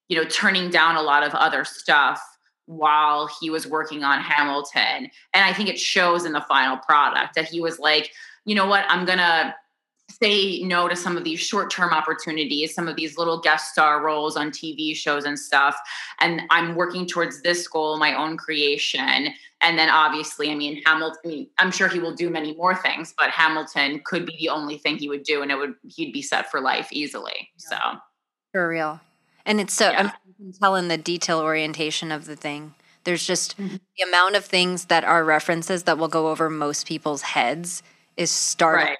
[0.09, 2.21] you know turning down a lot of other stuff
[2.65, 5.09] while he was working on hamilton.
[5.33, 8.11] And i think it shows in the final product that he was like
[8.47, 8.85] you know what?
[8.87, 9.53] I'm gonna
[10.09, 14.37] say no to some of these short-term opportunities some of these little guest star roles
[14.37, 15.75] on tv shows and stuff
[16.19, 21.19] and i'm working towards this goal my own creation and then obviously, I mean, Hamilton,
[21.25, 24.49] I mean, I'm sure he will do many more things, but Hamilton could be the
[24.49, 27.49] only thing he would do and it would, he'd be set for life easily.
[27.57, 27.75] So,
[28.53, 28.99] for real
[29.45, 29.99] and it's so Yeah.
[29.99, 33.79] i'm you can tell in the detail orientation of the thing there's just Mhm.
[33.97, 37.81] the amount of things that are references that will go over most people's heads
[38.15, 38.97] is startling right.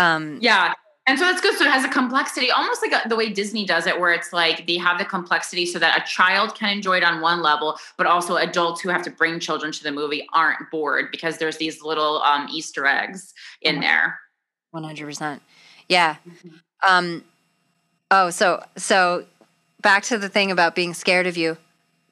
[0.00, 0.74] Um Yeah.
[1.06, 1.56] And so that's good.
[1.56, 4.32] So it has a complexity, almost like a, the way Disney does it, where it's
[4.32, 7.78] like they have the complexity so that a child can enjoy it on one level,
[7.96, 11.56] but also adults who have to bring children to the movie aren't bored because there's
[11.56, 13.32] these little um, Easter eggs
[13.62, 14.20] in there.
[14.72, 15.40] 100%
[15.88, 16.14] yeah
[16.86, 17.24] um
[18.12, 19.26] oh so so
[19.80, 21.56] back to the thing about being scared of you,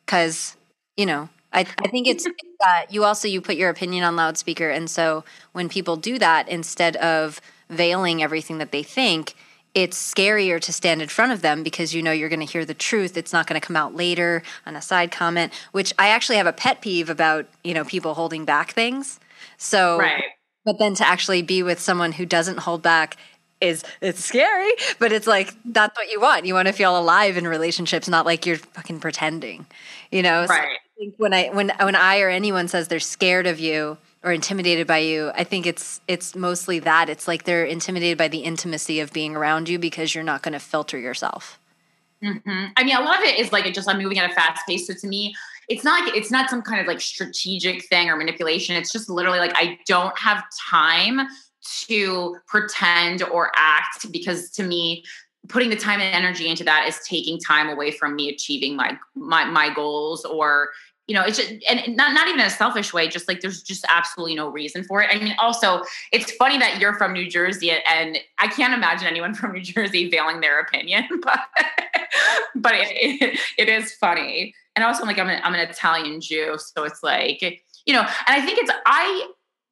[0.04, 0.56] because
[0.96, 2.26] you know, I I think it's
[2.60, 6.48] that you also you put your opinion on loudspeaker, and so when people do that,
[6.48, 9.34] instead of veiling everything that they think,
[9.74, 12.64] it's scarier to stand in front of them because you know you're going to hear
[12.64, 13.16] the truth.
[13.16, 16.46] It's not going to come out later on a side comment, which I actually have
[16.46, 19.20] a pet peeve about, you know, people holding back things.
[19.56, 20.24] So, right.
[20.64, 23.16] but then to actually be with someone who doesn't hold back
[23.60, 26.46] is it's scary, but it's like that's what you want.
[26.46, 29.66] You want to feel alive in relationships, not like you're fucking pretending.
[30.10, 30.46] You know?
[30.46, 30.48] Right.
[30.48, 33.98] So I think when I when when I or anyone says they're scared of you,
[34.22, 37.08] or intimidated by you i think it's it's mostly that.
[37.08, 40.52] It's like they're intimidated by the intimacy of being around you because you're not going
[40.52, 41.58] to filter yourself.
[42.22, 42.64] Mm-hmm.
[42.76, 44.66] i mean a lot of it is like it just i'm moving at a fast
[44.66, 44.86] pace.
[44.86, 45.34] So to me
[45.68, 48.74] it's not like it's not some kind of like strategic thing or manipulation.
[48.74, 51.28] It's just literally like i don't have time
[51.86, 55.04] to pretend or act because to me
[55.48, 58.98] putting the time and energy into that is taking time away from me achieving my
[59.14, 60.70] my my goals or
[61.08, 63.84] you know, it's just, and not, not even a selfish way, just like there's just
[63.88, 65.08] absolutely no reason for it.
[65.10, 69.34] I mean, also, it's funny that you're from New Jersey and I can't imagine anyone
[69.34, 71.40] from New Jersey veiling their opinion, but,
[72.54, 74.54] but it, it, it is funny.
[74.76, 76.56] And also, like, I'm an, I'm an Italian Jew.
[76.58, 79.30] So it's like, you know, and I think it's, I,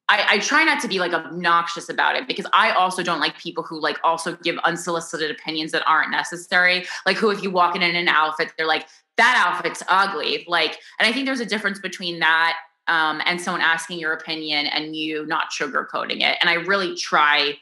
[0.09, 3.37] I, I, try not to be like obnoxious about it because I also don't like
[3.37, 6.85] people who like also give unsolicited opinions that aren't necessary.
[7.05, 8.87] Like who, if you walk in in an outfit, they're like,
[9.17, 10.45] that outfit's ugly.
[10.47, 14.67] Like, and I think there's a difference between that um, and someone asking your opinion
[14.67, 16.37] and you not sugarcoating it.
[16.39, 17.57] And I really try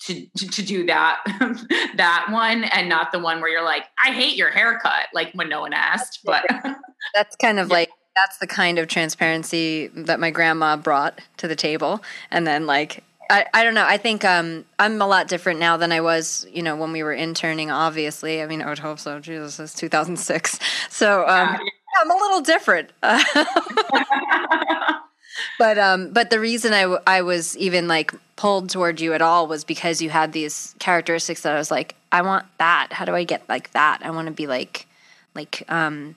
[0.00, 1.20] to, to, to do that
[1.96, 5.48] that one and not the one where you're like, I hate your haircut, like when
[5.48, 6.20] no one asked.
[6.24, 6.44] But
[7.14, 7.74] that's kind of yeah.
[7.74, 12.02] like that's the kind of transparency that my grandma brought to the table.
[12.30, 13.84] And then like I, I don't know.
[13.84, 17.02] I think um, I'm a lot different now than I was, you know, when we
[17.02, 17.70] were interning.
[17.70, 19.20] Obviously, I mean, I would hope so.
[19.20, 20.58] Jesus, it's 2006,
[20.90, 21.58] so um, yeah.
[22.00, 22.90] I'm a little different.
[25.58, 29.22] but um, but the reason I, w- I was even like pulled toward you at
[29.22, 32.88] all was because you had these characteristics that I was like, I want that.
[32.92, 34.00] How do I get like that?
[34.02, 34.86] I want to be like,
[35.34, 36.16] like um,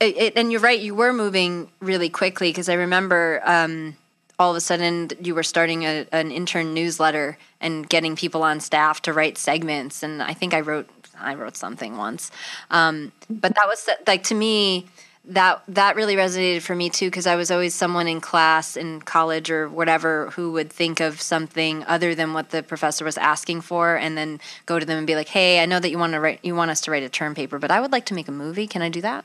[0.00, 0.80] it, it, and you're right.
[0.80, 3.96] You were moving really quickly because I remember um
[4.42, 8.60] all of a sudden you were starting a, an intern newsletter and getting people on
[8.60, 10.02] staff to write segments.
[10.02, 12.30] And i think i wrote i wrote something once.
[12.70, 14.86] Um, but that was like to me
[15.24, 19.00] that that really resonated for me too because i was always someone in class in
[19.00, 23.60] college or whatever who would think of something other than what the professor was asking
[23.60, 26.12] for and then go to them and be like hey i know that you want
[26.12, 28.14] to write you want us to write a term paper but i would like to
[28.14, 28.66] make a movie.
[28.66, 29.24] Can i do that?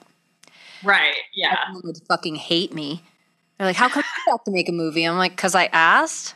[0.83, 1.55] Right yeah.
[1.83, 3.01] Would fucking hate me
[3.57, 5.03] they're like, how come you have to make a movie?
[5.03, 6.35] I'm like, because I asked.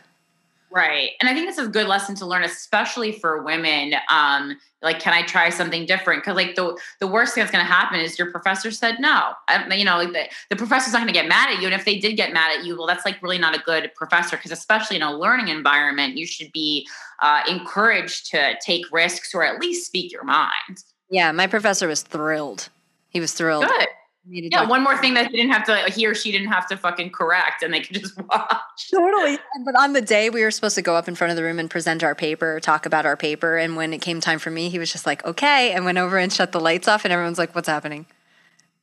[0.72, 1.12] Right.
[1.20, 3.94] And I think this is a good lesson to learn, especially for women.
[4.10, 6.24] Um, like, can I try something different?
[6.24, 9.34] Because like the the worst thing that's going to happen is your professor said no.
[9.50, 11.66] I, you know, like the, the professor's not going to get mad at you.
[11.66, 13.92] And if they did get mad at you, well, that's like really not a good
[13.96, 14.38] professor.
[14.38, 16.88] Because especially in a learning environment, you should be
[17.20, 20.84] uh, encouraged to take risks or at least speak your mind.
[21.10, 22.70] Yeah, my professor was thrilled.
[23.10, 23.68] He was thrilled.
[23.68, 23.88] Good
[24.26, 26.78] yeah, one more thing that he didn't have to, he or she didn't have to
[26.78, 28.90] fucking correct, and they could just watch.
[28.92, 29.38] Totally.
[29.66, 31.60] But on the day we were supposed to go up in front of the room
[31.60, 34.70] and present our paper, talk about our paper, and when it came time for me,
[34.70, 37.40] he was just like, "Okay," and went over and shut the lights off, and everyone's
[37.40, 38.06] like, "What's happening?"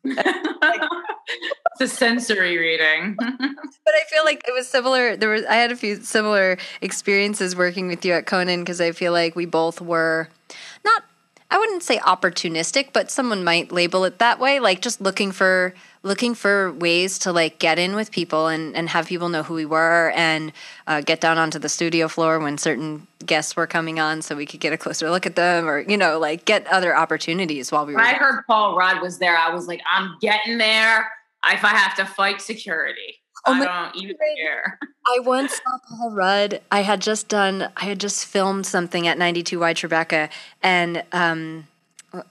[0.05, 3.17] it's a sensory reading.
[3.19, 5.17] but I feel like it was similar.
[5.17, 8.93] There was I had a few similar experiences working with you at Conan because I
[8.93, 10.29] feel like we both were
[10.85, 11.05] not
[11.51, 15.75] I wouldn't say opportunistic, but someone might label it that way, like just looking for
[16.03, 19.55] looking for ways to like get in with people and and have people know who
[19.55, 20.53] we were and
[20.87, 24.47] uh, get down onto the studio floor when certain guests were coming on so we
[24.47, 27.85] could get a closer look at them or you know like get other opportunities while
[27.85, 31.11] we were when I heard Paul Rudd was there I was like I'm getting there.
[31.47, 34.79] If I have to fight security Oh I don't even care.
[35.07, 36.61] I once saw Paul Rudd.
[36.71, 37.71] I had just done.
[37.77, 40.31] I had just filmed something at 92Y Tribeca,
[40.63, 41.67] and um,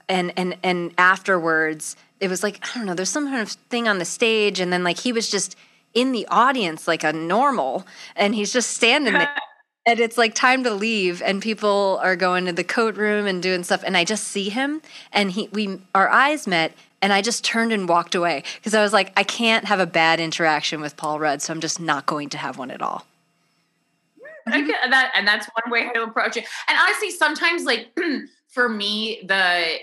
[0.07, 2.93] and and and afterwards, it was like I don't know.
[2.93, 5.55] There's some kind of thing on the stage, and then like he was just
[5.93, 9.33] in the audience like a normal, and he's just standing there.
[9.87, 13.41] and it's like time to leave and people are going to the coat room and
[13.41, 14.81] doing stuff and i just see him
[15.13, 18.81] and he we our eyes met and I just turned and walked away because I
[18.81, 22.05] was like, I can't have a bad interaction with Paul Rudd, so I'm just not
[22.05, 23.05] going to have one at all.
[24.47, 26.45] I get that, and that's one way to approach it.
[26.67, 27.87] And honestly, sometimes, like
[28.47, 29.77] for me, the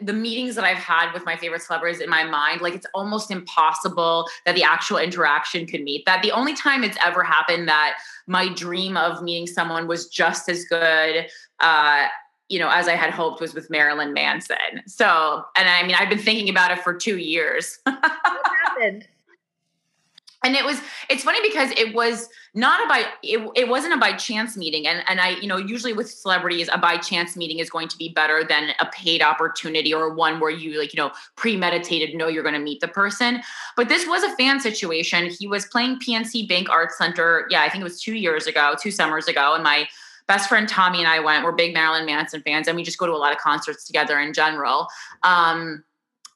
[0.00, 3.30] the meetings that I've had with my favorite celebrities in my mind, like it's almost
[3.30, 6.22] impossible that the actual interaction could meet that.
[6.22, 10.64] The only time it's ever happened that my dream of meeting someone was just as
[10.64, 11.26] good
[11.60, 12.06] uh,
[12.48, 14.82] you know, as I had hoped, was with Marilyn Manson.
[14.86, 17.78] So, and I mean, I've been thinking about it for two years.
[17.84, 17.98] what
[18.66, 19.06] happened?
[20.44, 23.96] and it was it's funny because it was not a by it, it wasn't a
[23.96, 27.58] by chance meeting and and i you know usually with celebrities a by chance meeting
[27.58, 30.98] is going to be better than a paid opportunity or one where you like you
[30.98, 33.40] know premeditated know you're going to meet the person
[33.76, 37.68] but this was a fan situation he was playing pnc bank arts center yeah i
[37.68, 39.88] think it was two years ago two summers ago and my
[40.28, 43.06] best friend tommy and i went we're big marilyn manson fans and we just go
[43.06, 44.86] to a lot of concerts together in general
[45.22, 45.84] um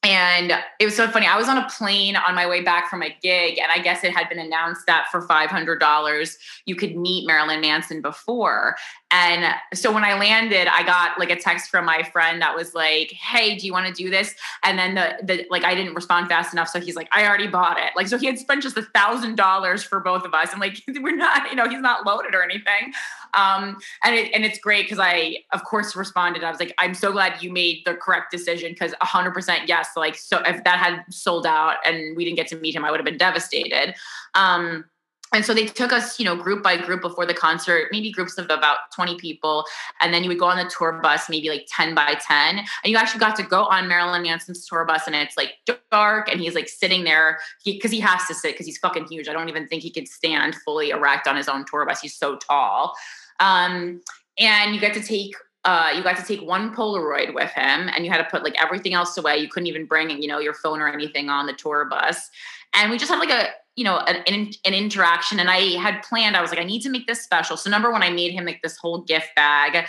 [0.05, 1.27] and it was so funny.
[1.27, 4.05] I was on a plane on my way back from a gig, and I guess
[4.05, 8.77] it had been announced that for $500, you could meet Marilyn Manson before.
[9.11, 12.75] And so when I landed, I got like a text from my friend that was
[12.75, 15.95] like, "Hey, do you want to do this?" And then the the like I didn't
[15.95, 18.63] respond fast enough, so he's like, "I already bought it." Like so he had spent
[18.63, 21.81] just a thousand dollars for both of us, and like we're not, you know, he's
[21.81, 22.93] not loaded or anything.
[23.33, 26.45] Um, and it and it's great because I of course responded.
[26.45, 29.69] I was like, "I'm so glad you made the correct decision because a 100 percent
[29.69, 32.85] yes." Like so if that had sold out and we didn't get to meet him,
[32.85, 33.95] I would have been devastated.
[34.35, 34.85] Um,
[35.33, 38.39] and so they took us you know group by group before the concert maybe groups
[38.39, 39.65] of about 20 people.
[40.01, 42.67] And then you would go on the tour bus maybe like 10 by 10 and
[42.85, 45.55] you actually got to go on marilyn manson's tour bus and it's like
[45.91, 47.39] dark and he's like sitting there.
[47.65, 49.29] Because he, he, has to sit because he's fucking huge.
[49.29, 52.01] I don't even think he could stand fully erect on his own tour bus.
[52.01, 52.95] He's so tall.
[53.41, 54.01] Um,
[54.39, 58.05] and you get to take uh, you got to take one Polaroid with him, and
[58.05, 59.37] you had to put like everything else away.
[59.37, 62.31] You couldn't even bring, you know, your phone or anything on the tour bus.
[62.75, 64.23] And we just had like a you know an,
[64.65, 67.57] an, interaction and i had planned i was like i need to make this special.
[67.57, 69.87] So number one i made him like this whole gift bag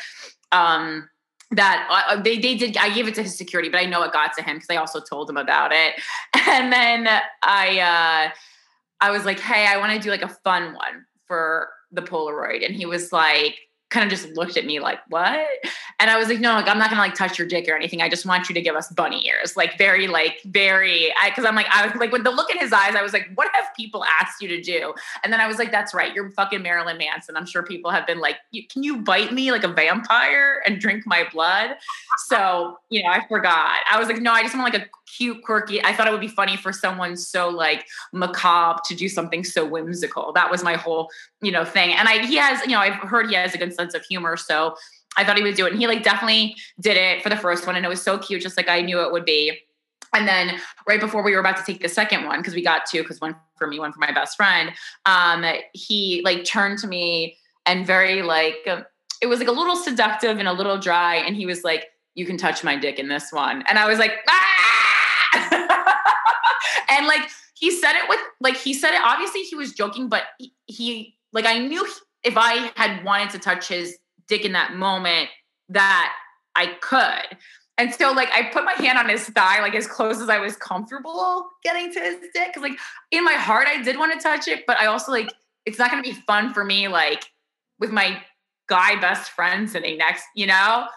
[0.52, 1.10] um
[1.52, 4.14] that uh they, they did i gave it to his security but i know it
[4.14, 5.94] got to him because i also told him about it.
[6.48, 7.08] And then
[7.44, 8.32] i uh
[9.02, 12.66] i was like hey i want to do like a fun one for the polaroid.
[12.66, 13.58] And he was like
[13.90, 15.48] kind of just looked at me like, what?
[16.00, 18.02] And I was like, no, like, I'm not gonna like touch your dick or anything.
[18.02, 19.58] I just want you to give us bunny ears.
[19.58, 22.60] Like very, like, very, I, cause I'm like, I was like, with the look in
[22.60, 24.94] his eyes, I was like, what have people asked you to do?
[25.24, 26.14] And then I was like, that's right.
[26.14, 27.36] You're fucking Marilyn Manson.
[27.36, 28.38] I'm sure people have been like,
[28.72, 31.72] can you bite me like a vampire and drink my blood?
[32.28, 33.80] So, you know, I forgot.
[33.92, 35.84] I was like, no, I just want like a cute, quirky.
[35.84, 39.66] I thought it would be funny for someone so like macabre to do something so
[39.66, 40.32] whimsical.
[40.34, 41.10] That was my whole,
[41.42, 41.94] you know, thing.
[41.94, 44.38] And I, he has, you know, I've heard he has a good sense of humor.
[44.38, 44.76] So
[45.18, 45.72] I thought he would do it.
[45.72, 47.76] And he like definitely did it for the first one.
[47.76, 49.60] And it was so cute, just like I knew it would be.
[50.14, 52.86] And then right before we were about to take the second one, because we got
[52.86, 54.72] two, because one for me, one for my best friend,
[55.06, 58.68] um, he like turned to me and very like
[59.22, 61.16] it was like a little seductive and a little dry.
[61.16, 63.64] And he was like, You can touch my dick in this one.
[63.70, 64.79] And I was like, ah!
[66.90, 70.24] and like he said it with like he said it obviously he was joking, but
[70.38, 71.88] he, he like I knew
[72.24, 75.30] if I had wanted to touch his dick in that moment,
[75.70, 76.14] that
[76.56, 77.38] I could.
[77.78, 80.38] And so, like, I put my hand on his thigh, like as close as I
[80.38, 82.54] was comfortable getting to his dick.
[82.54, 82.78] Cause, like,
[83.12, 85.32] in my heart, I did want to touch it, but I also, like,
[85.66, 87.24] it's not going to be fun for me, like,
[87.80, 88.22] with my
[88.68, 90.88] guy best friend sitting next, you know?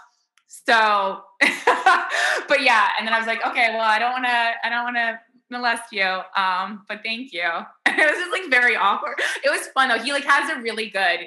[0.53, 2.88] So, but yeah.
[2.99, 5.19] And then I was like, okay, well, I don't want to, I don't want to
[5.51, 6.21] molest you.
[6.37, 7.41] Um, but thank you.
[7.87, 9.19] it was just like very awkward.
[9.43, 9.99] It was fun though.
[9.99, 11.21] He like has a really good,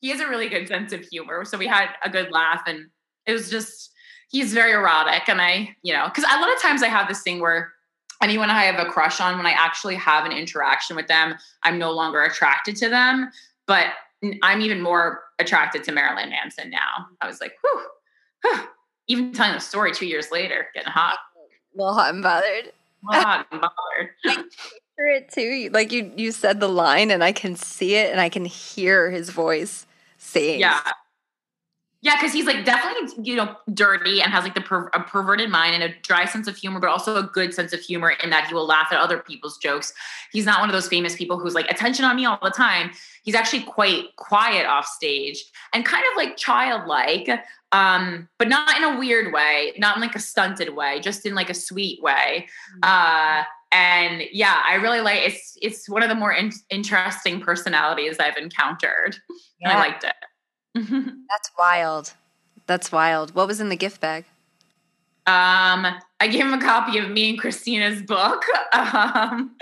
[0.00, 1.44] he has a really good sense of humor.
[1.44, 2.86] So we had a good laugh and
[3.24, 3.92] it was just,
[4.30, 5.28] he's very erotic.
[5.28, 7.72] And I, you know, because a lot of times I have this thing where
[8.20, 11.78] anyone I have a crush on, when I actually have an interaction with them, I'm
[11.78, 13.30] no longer attracted to them.
[13.68, 13.92] But
[14.42, 17.06] I'm even more attracted to Marilyn Manson now.
[17.20, 17.80] I was like, whew,
[19.08, 21.18] even telling the story two years later, getting hot.
[21.74, 22.72] A little hot and bothered.
[23.04, 24.10] hot and bothered.
[24.26, 24.52] I picture
[24.98, 25.70] it too.
[25.72, 29.10] Like you, you said the line, and I can see it, and I can hear
[29.10, 29.86] his voice
[30.18, 30.80] saying, "Yeah,
[32.02, 35.50] yeah," because he's like definitely you know dirty and has like the per- a perverted
[35.50, 38.30] mind and a dry sense of humor, but also a good sense of humor in
[38.30, 39.92] that he will laugh at other people's jokes.
[40.32, 42.92] He's not one of those famous people who's like attention on me all the time.
[43.22, 47.28] He's actually quite quiet off stage and kind of like childlike,
[47.72, 51.34] um, but not in a weird way, not in like a stunted way, just in
[51.34, 52.48] like a sweet way.
[52.76, 52.80] Mm-hmm.
[52.82, 55.56] Uh, and yeah, I really like it's.
[55.62, 59.16] It's one of the more in- interesting personalities I've encountered.
[59.60, 59.76] Yeah.
[59.76, 60.14] I liked it.
[60.74, 62.12] That's wild.
[62.66, 63.34] That's wild.
[63.34, 64.26] What was in the gift bag?
[65.24, 65.86] Um,
[66.18, 68.44] I gave him a copy of me and Krystyna's book.
[68.74, 69.54] Um,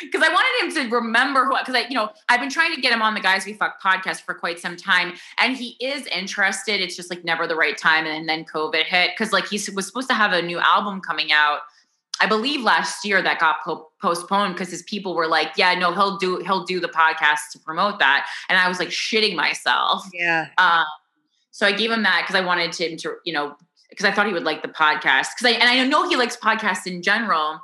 [0.00, 2.80] because I wanted him to remember who because I, you know, I've been trying to
[2.80, 6.06] get him on the Guys We Fuck podcast for quite some time, and he is
[6.06, 6.80] interested.
[6.80, 9.86] It's just like never the right time, and then COVID hit because like he was
[9.86, 11.60] supposed to have a new album coming out.
[12.20, 15.92] I believe last year that got po- postponed because his people were like, "Yeah, no,
[15.92, 20.06] he'll do he'll do the podcast to promote that," and I was like shitting myself.
[20.14, 20.48] Yeah.
[20.56, 20.86] Um,
[21.50, 23.56] So I gave him that because I wanted him to, you know,
[23.90, 25.28] because I thought he would like the podcast.
[25.36, 27.60] Because I and I know he likes podcasts in general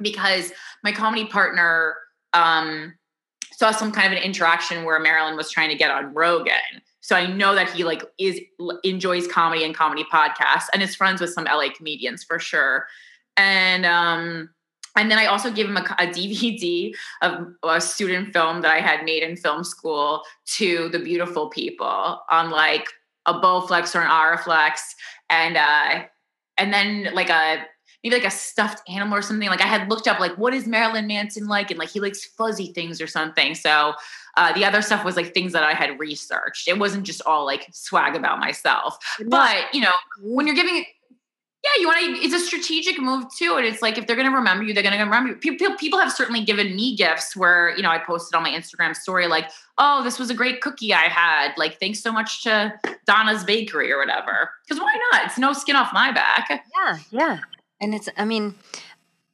[0.00, 0.52] because
[0.82, 1.96] my comedy partner
[2.32, 2.94] um,
[3.52, 6.82] saw some kind of an interaction where Marilyn was trying to get on Rogan.
[7.00, 8.40] So I know that he like is
[8.82, 12.86] enjoys comedy and comedy podcasts and is friends with some LA comedians for sure.
[13.36, 14.50] And um
[14.96, 18.80] and then I also gave him a, a, DVD of a student film that I
[18.80, 20.22] had made in film school
[20.56, 22.88] to the beautiful people on like
[23.26, 24.78] a Bolex or an Arriflex,
[25.30, 26.04] and uh,
[26.58, 27.64] and then like a
[28.02, 29.48] maybe like a stuffed animal or something.
[29.48, 32.24] Like I had looked up like what is Marilyn Manson like, and like he likes
[32.24, 33.54] fuzzy things or something.
[33.54, 33.94] So
[34.36, 36.68] uh, the other stuff was like things that I had researched.
[36.68, 38.96] It wasn't just all like swag about myself.
[39.26, 40.84] But you know, when you're giving
[41.66, 42.24] yeah, you want to.
[42.24, 44.82] It's a strategic move too, and it's like if they're going to remember you, they're
[44.82, 45.36] going to remember you.
[45.36, 48.94] People, people have certainly given me gifts where you know I posted on my Instagram
[48.94, 51.52] story like, "Oh, this was a great cookie I had.
[51.56, 52.72] Like, thanks so much to
[53.06, 55.26] Donna's Bakery or whatever." Because why not?
[55.26, 56.48] It's no skin off my back.
[56.50, 57.38] Yeah, yeah,
[57.80, 58.08] and it's.
[58.16, 58.54] I mean,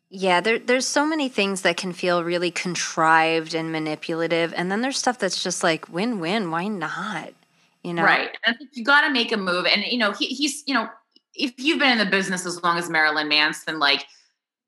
[0.08, 4.80] yeah, there, there's so many things that can feel really contrived and manipulative, and then
[4.80, 6.50] there's stuff that's just like win-win.
[6.50, 7.34] Why not?
[7.82, 8.30] You know, right?
[8.46, 10.88] And you got to make a move, and you know, he, he's you know
[11.34, 14.06] if you've been in the business as long as Marilyn Manson, like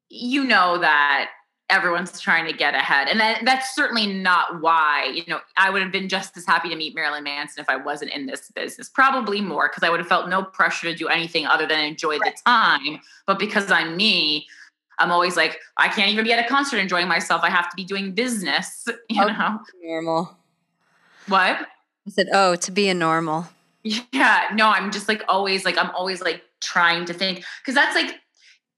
[0.09, 1.31] you know that
[1.71, 3.09] everyone's trying to get ahead.
[3.09, 6.69] And that, that's certainly not why, you know, I would have been just as happy
[6.69, 8.89] to meet Marilyn Manson if I wasn't in this business.
[8.89, 12.19] Probably more because I would have felt no pressure to do anything other than enjoy
[12.19, 12.35] right.
[12.35, 13.01] the time.
[13.27, 14.47] But because I'm me,
[14.99, 17.43] I'm always like, I can't even be at a concert enjoying myself.
[17.43, 19.61] I have to be doing business, you oh, know.
[19.83, 20.37] Normal.
[21.29, 21.67] What?
[22.07, 23.49] I said, oh, to be a normal.
[23.83, 27.95] Yeah, no, I'm just like always like I'm always like trying to think because that's
[27.95, 28.17] like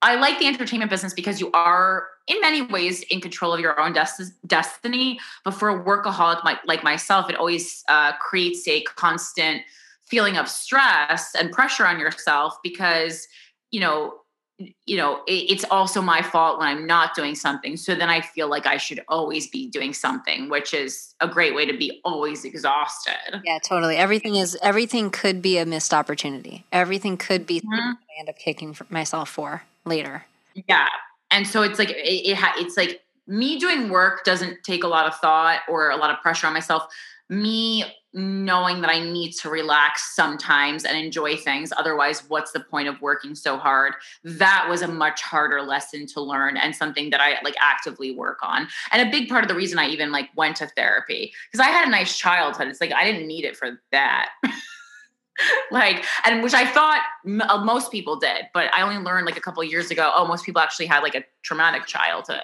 [0.03, 3.80] I like the entertainment business because you are in many ways in control of your
[3.80, 5.18] own des- destiny.
[5.45, 9.62] But for a workaholic like, like myself, it always uh, creates a constant
[10.05, 13.26] feeling of stress and pressure on yourself because
[13.70, 14.14] you know
[14.59, 17.76] you know it, it's also my fault when i'm not doing something.
[17.76, 21.54] So then i feel like i should always be doing something which is a great
[21.54, 23.42] way to be always exhausted.
[23.44, 23.96] Yeah totally.
[23.96, 26.64] Everything is everything could be a missed opportunity.
[26.72, 27.74] Everything could be mm-hmm.
[27.74, 30.24] i end up kicking myself for later.
[30.68, 30.88] Yeah.
[31.30, 34.88] And so it's like it, it ha- it's like me doing work doesn't take a
[34.88, 36.86] lot of thought or a lot of pressure on myself.
[37.28, 37.84] Me
[38.16, 41.70] knowing that I need to relax sometimes and enjoy things.
[41.76, 43.92] Otherwise, what's the point of working so hard?
[44.24, 48.38] That was a much harder lesson to learn and something that I like actively work
[48.42, 48.68] on.
[48.90, 51.68] And a big part of the reason I even like went to therapy because I
[51.68, 52.68] had a nice childhood.
[52.68, 54.30] It's like I didn't need it for that.
[55.70, 59.36] like and which i thought m- uh, most people did but i only learned like
[59.36, 62.40] a couple years ago oh most people actually had like a traumatic childhood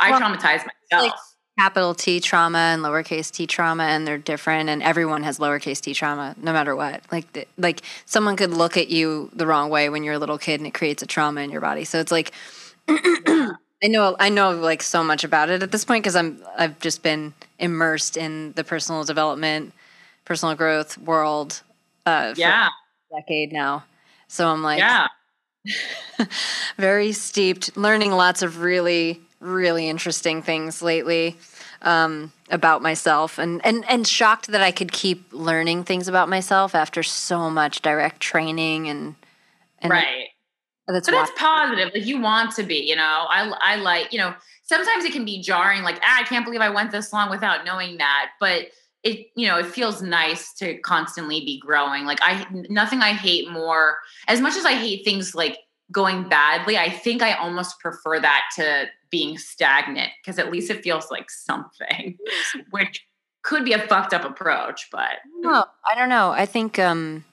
[0.00, 1.12] i well, traumatized myself like,
[1.58, 5.94] capital T trauma and lowercase t trauma, and they're different, and everyone has lowercase t
[5.94, 7.02] trauma, no matter what.
[7.10, 10.60] Like, like someone could look at you the wrong way when you're a little kid,
[10.60, 11.84] and it creates a trauma in your body.
[11.84, 12.32] So it's like,
[12.88, 16.78] I know, I know, like so much about it at this point because I'm, I've
[16.80, 19.72] just been immersed in the personal development,
[20.24, 21.62] personal growth world.
[22.04, 22.68] Uh, yeah,
[23.14, 23.84] decade now.
[24.28, 25.08] So I'm like, yeah,
[26.78, 31.36] very steeped, learning lots of really really interesting things lately
[31.82, 36.74] um, about myself and, and and shocked that I could keep learning things about myself
[36.74, 39.14] after so much direct training and,
[39.78, 40.28] and right.
[40.88, 41.90] That's but that's positive.
[41.94, 43.26] Like you want to be, you know.
[43.28, 46.60] I I like, you know, sometimes it can be jarring, like, ah, I can't believe
[46.60, 48.30] I went this long without knowing that.
[48.38, 48.68] But
[49.02, 52.04] it, you know, it feels nice to constantly be growing.
[52.04, 55.58] Like I nothing I hate more, as much as I hate things like
[55.90, 58.86] going badly, I think I almost prefer that to
[59.16, 62.18] being stagnant because at least it feels like something,
[62.70, 63.06] which
[63.42, 66.32] could be a fucked up approach, but no, I don't know.
[66.32, 67.24] I think um,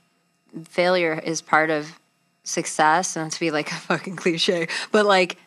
[0.64, 2.00] failure is part of
[2.46, 5.38] success, and to be like a fucking cliche, but like,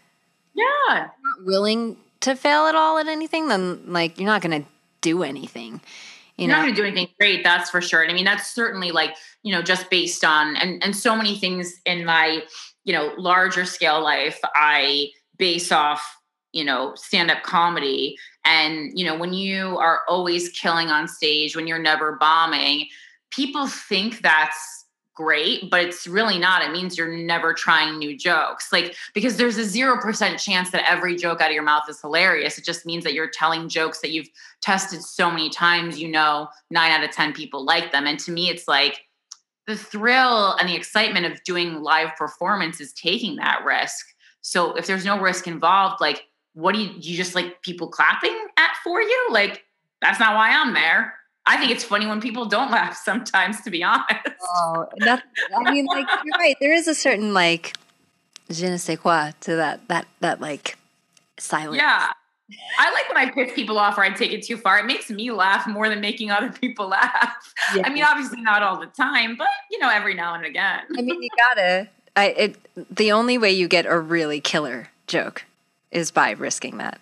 [0.54, 4.68] yeah, not willing to fail at all at anything, then like you're not going to
[5.00, 5.80] do anything.
[6.36, 8.02] You are not going to do anything great, that's for sure.
[8.02, 11.38] And I mean, that's certainly like you know just based on and and so many
[11.38, 12.42] things in my
[12.84, 16.15] you know larger scale life I base off
[16.56, 18.16] you know stand up comedy.
[18.44, 22.88] And you know when you are always killing on stage when you're never bombing
[23.30, 24.84] people think that's
[25.14, 26.62] great but it's really not.
[26.62, 28.70] It means you're never trying new jokes.
[28.70, 32.58] Like because there's a 0% chance that every joke out of your mouth is hilarious.
[32.58, 34.28] It just means that you're telling jokes that you've
[34.60, 38.06] tested so many times you know 9 out of 10 people like them.
[38.06, 39.06] And to me it's like
[39.66, 44.06] the thrill and the excitement of doing live performance is taking that risk.
[44.42, 46.24] So if there's no risk involved like
[46.56, 49.28] what do you, you just like people clapping at for you?
[49.30, 49.64] Like,
[50.00, 51.14] that's not why I'm there.
[51.44, 54.10] I think it's funny when people don't laugh sometimes, to be honest.
[54.42, 55.22] Oh, that,
[55.54, 56.56] I mean, like you're right.
[56.60, 57.76] There is a certain like
[58.50, 60.78] je ne sais quoi to that that that like
[61.38, 61.76] silence.
[61.76, 62.08] Yeah.
[62.78, 64.78] I like when I piss people off or I take it too far.
[64.78, 67.54] It makes me laugh more than making other people laugh.
[67.74, 67.82] Yeah.
[67.84, 70.80] I mean, obviously not all the time, but you know, every now and again.
[70.96, 71.88] I mean, you gotta.
[72.14, 75.44] I it the only way you get a really killer joke
[75.96, 77.00] is by risking that,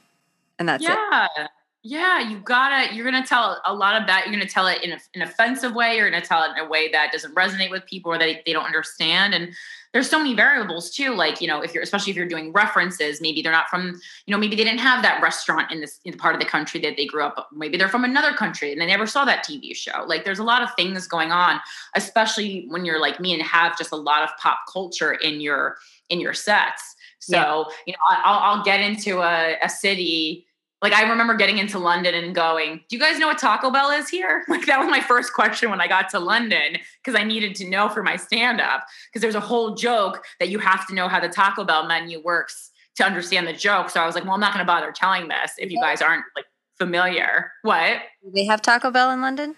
[0.59, 0.89] and that's it.
[1.37, 1.49] yeah.
[1.87, 2.95] Yeah, you gotta.
[2.95, 4.25] You're gonna tell a lot of that.
[4.25, 5.99] You're gonna tell it in a, an offensive way.
[5.99, 8.53] You're gonna tell it in a way that doesn't resonate with people or that they
[8.55, 9.35] don't understand.
[9.35, 9.53] And
[9.93, 11.15] there's so many variables too.
[11.15, 14.01] Like you know, if you're especially if you're doing references, maybe they're not from.
[14.25, 16.47] You know, maybe they didn't have that restaurant in this in the part of the
[16.47, 17.51] country that they grew up.
[17.53, 20.05] Maybe they're from another country and they never saw that TV show.
[20.07, 21.61] Like there's a lot of things going on,
[21.95, 25.77] especially when you're like me and have just a lot of pop culture in your
[26.09, 26.94] in your sets.
[27.25, 27.65] So Yeah.
[27.87, 30.47] you know, I'll, I'll get into a, a city
[30.85, 33.91] like I remember getting into London and going, "Do you guys know what Taco Bell
[33.91, 37.25] is here?" Like that was my first question when I got to London because I
[37.25, 40.87] needed to know for my stand up because there's a whole joke that you have
[40.89, 43.89] to know how the Taco Bell menu works to understand the joke.
[43.89, 46.03] So I was like, "Well, I'm not going to bother telling this if you guys
[46.03, 46.45] aren't like
[46.77, 48.03] familiar." What?
[48.23, 49.57] Do they have Taco Bell in London?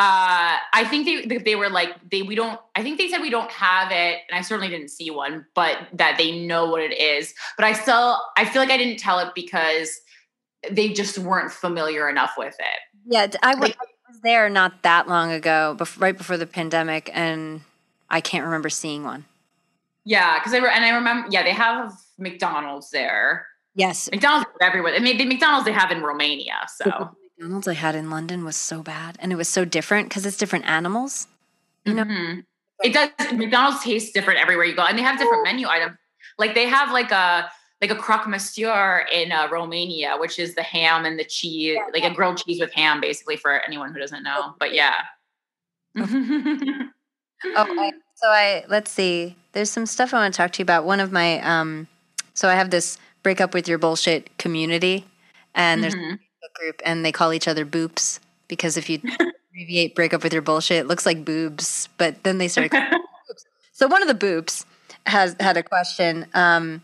[0.00, 2.58] Uh, I think they they- were like they we don't.
[2.74, 5.76] I think they said we don't have it, and I certainly didn't see one, but
[5.92, 7.34] that they know what it is.
[7.58, 10.00] But I still I feel like I didn't tell it because
[10.70, 12.80] they just weren't familiar enough with it.
[13.06, 16.38] Yeah, d- I wa- Like- I was there not that long ago, bef- right before
[16.38, 17.60] the pandemic, and
[18.08, 19.26] I can't remember seeing one.
[20.04, 23.46] Yeah, because they were, and I remember, yeah, they have McDonald's there.
[23.74, 24.94] Yes, McDonald's everywhere.
[24.94, 26.54] I mean, the McDonald's they have in Romania.
[26.74, 27.10] So
[27.40, 30.36] McDonald's I had in London was so bad, and it was so different because it's
[30.36, 31.26] different animals.
[31.86, 32.44] You know, Mhm.
[32.84, 33.10] it does.
[33.32, 35.96] McDonald's tastes different everywhere you go, and they have different menu items.
[36.36, 40.62] Like they have like a like a croque monsieur in uh, Romania, which is the
[40.62, 44.22] ham and the cheese, like a grilled cheese with ham, basically for anyone who doesn't
[44.22, 44.54] know.
[44.58, 44.96] But yeah.
[47.56, 49.34] Oh, I, so I let's see.
[49.52, 50.84] There's some stuff I want to talk to you about.
[50.84, 51.88] One of my um,
[52.34, 55.06] so I have this break up with your bullshit community,
[55.54, 56.18] and there's Mhm.
[56.54, 59.00] Group, and they call each other boops because if you
[59.50, 62.72] abbreviate break up with your bullshit, it looks like boobs, but then they start.
[63.72, 64.64] so one of the boops
[65.06, 66.26] has had a question.
[66.34, 66.82] Um,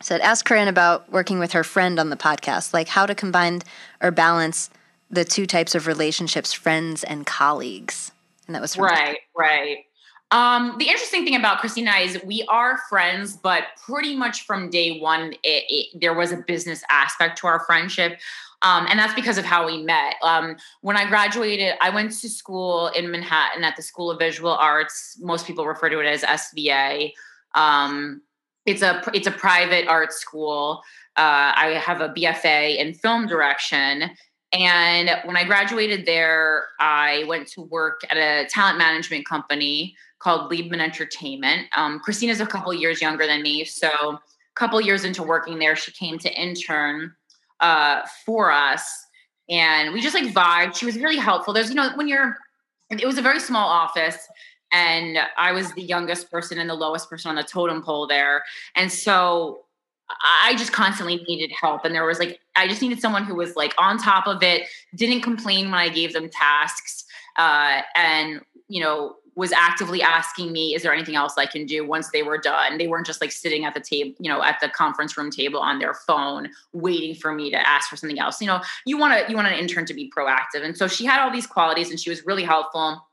[0.00, 3.62] said, ask Corinne about working with her friend on the podcast, like how to combine
[4.00, 4.70] or balance
[5.10, 8.10] the two types of relationships, friends and colleagues.
[8.46, 9.84] And that was Right, right.
[10.30, 14.98] Um, the interesting thing about Krystyna is we are friends, but pretty much from day
[14.98, 18.18] one, it, it, there was a business aspect to our friendship.
[18.62, 20.14] Um, and that's because of how we met.
[20.22, 24.52] Um, when I graduated, I went to school in Manhattan at the School of Visual
[24.52, 25.18] Arts.
[25.20, 27.12] Most people refer to it as SVA.
[27.54, 28.22] Um,
[28.64, 30.82] it's a it's a private art school.
[31.16, 34.10] Uh, I have a BFA in film direction,
[34.52, 40.50] and when I graduated there, I went to work at a talent management company called
[40.50, 41.66] Liebman Entertainment.
[41.76, 44.20] Um, Krystyna's a couple years younger than me, so a
[44.54, 47.14] couple years into working there, she came to intern
[47.62, 49.06] uh, for us,
[49.48, 50.76] and we just like vibed.
[50.76, 51.54] She was really helpful.
[51.54, 52.36] There's you know when you're,
[52.90, 54.18] it was a very small office.
[54.74, 58.42] And I was the youngest person and the lowest person on the totem pole there.
[58.74, 59.66] And so
[60.08, 61.84] I just constantly needed help.
[61.84, 64.62] And there was like, I just needed someone who was like on top of it,
[64.94, 67.04] didn't complain when I gave them tasks,
[67.36, 71.86] uh, and, you know, was actively asking me, is there anything else I can do
[71.86, 72.76] once they were done?
[72.76, 75.60] They weren't just like sitting at the table, you know, at the conference room table
[75.60, 78.40] on their phone, waiting for me to ask for something else.
[78.40, 80.62] You know, you want to, you want an intern to be proactive.
[80.62, 83.06] And so she had all these qualities and she was really helpful.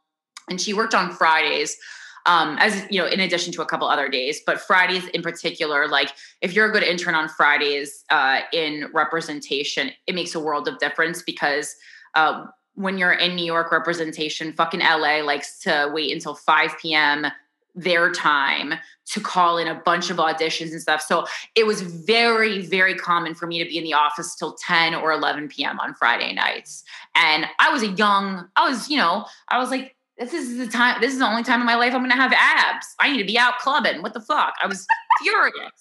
[0.49, 1.78] And she worked on Fridays
[2.26, 5.88] um, as you know, in addition to a couple other days, but Fridays in particular,
[5.88, 6.11] like
[6.41, 10.78] if you're a good intern on Fridays uh, in representation, it makes a world of
[10.80, 11.76] difference because
[12.15, 12.45] uh,
[12.80, 17.27] when you're in New York representation, fucking LA likes to wait until 5 p.m.
[17.75, 18.75] their time
[19.07, 21.01] to call in a bunch of auditions and stuff.
[21.01, 21.25] So
[21.55, 25.11] it was very, very common for me to be in the office till 10 or
[25.11, 25.77] 11 p.m.
[25.82, 26.86] on Friday nights.
[27.15, 30.67] And I was a young, I was, you know, I was like, this is the
[30.67, 32.95] time, this is the only time in my life I'm gonna have abs.
[33.01, 34.01] I need to be out clubbing.
[34.01, 34.53] What the fuck?
[34.63, 34.88] I was
[35.21, 35.71] furious,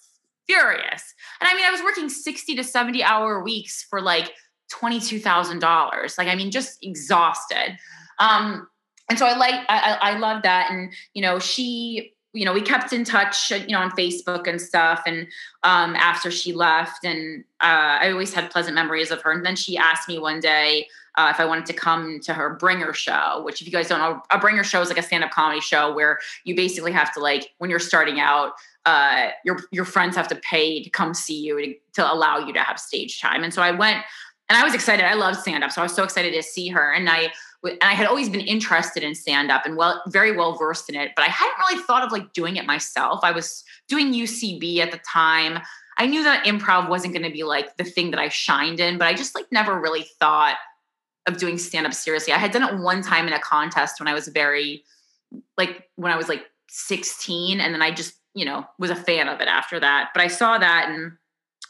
[0.48, 1.14] furious.
[1.40, 4.32] And I mean, I was working 60 to 70 hour weeks for like
[4.72, 6.18] $22,000.
[6.18, 7.78] Like, I mean, just exhausted.
[8.18, 8.68] Um,
[9.08, 10.70] and so I like, I, I, love that.
[10.70, 14.60] And, you know, she, you know, we kept in touch, you know, on Facebook and
[14.60, 15.02] stuff.
[15.06, 15.26] And
[15.62, 19.32] um, after she left, and uh, I always had pleasant memories of her.
[19.32, 22.54] And then she asked me one day uh, if I wanted to come to her
[22.54, 25.24] Bringer show, which, if you guys don't know, a Bringer show is like a stand
[25.24, 28.52] up comedy show where you basically have to, like, when you're starting out,
[28.86, 32.52] uh, your your friends have to pay to come see you to, to allow you
[32.52, 33.42] to have stage time.
[33.42, 34.04] And so I went
[34.48, 35.04] and I was excited.
[35.04, 35.70] I love stand up.
[35.70, 36.92] So I was so excited to see her.
[36.92, 37.32] And I
[37.64, 40.94] and I had always been interested in stand up and well, very well versed in
[40.94, 43.20] it, but I hadn't really thought of like doing it myself.
[43.22, 45.58] I was doing UCB at the time.
[45.96, 48.96] I knew that improv wasn't going to be like the thing that I shined in,
[48.96, 50.56] but I just like never really thought
[51.26, 52.32] of doing stand up seriously.
[52.32, 54.84] I had done it one time in a contest when I was very
[55.58, 59.28] like when I was like 16 and then I just, you know, was a fan
[59.28, 60.10] of it after that.
[60.14, 61.12] But I saw that and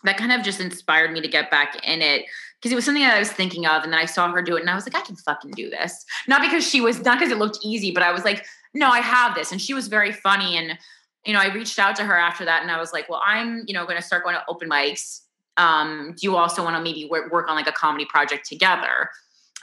[0.05, 2.27] that kind of just inspired me to get back in it
[2.61, 3.85] because it was something that I was thinking of.
[3.85, 5.71] And then I saw her do it and I was like, I can fucking do
[5.71, 6.05] this.
[6.27, 8.45] Not because she was, not because it looked easy, but I was like,
[8.75, 9.53] no, I have this.
[9.53, 10.57] And she was very funny.
[10.57, 10.79] And,
[11.25, 13.65] you know, I reached out to her after that and I was like, well, I'm,
[13.67, 15.21] you know, going to start going to open mics.
[15.57, 19.11] Um, do you also want to maybe work, work on like a comedy project together?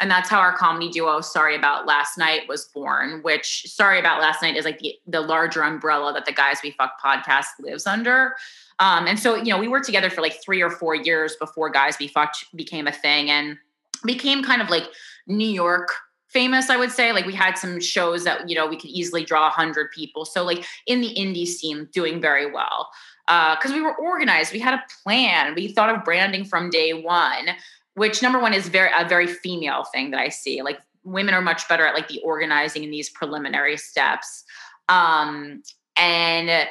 [0.01, 4.19] and that's how our comedy duo sorry about last night was born which sorry about
[4.21, 7.87] last night is like the, the larger umbrella that the guys we fuck podcast lives
[7.87, 8.35] under
[8.79, 11.69] um, and so, you know, we worked together for like three or four years before
[11.69, 13.57] Guys We Fucked became a thing and
[14.05, 14.83] became kind of like
[15.27, 15.89] New York
[16.27, 17.13] famous, I would say.
[17.13, 20.25] Like we had some shows that, you know, we could easily draw a hundred people.
[20.25, 22.89] So like in the indie scene, doing very well.
[23.25, 26.93] Because uh, we were organized, we had a plan, we thought of branding from day
[26.93, 27.47] one,
[27.95, 30.61] which number one is very a very female thing that I see.
[30.61, 34.43] Like women are much better at like the organizing and these preliminary steps.
[34.89, 35.63] Um,
[35.97, 36.67] and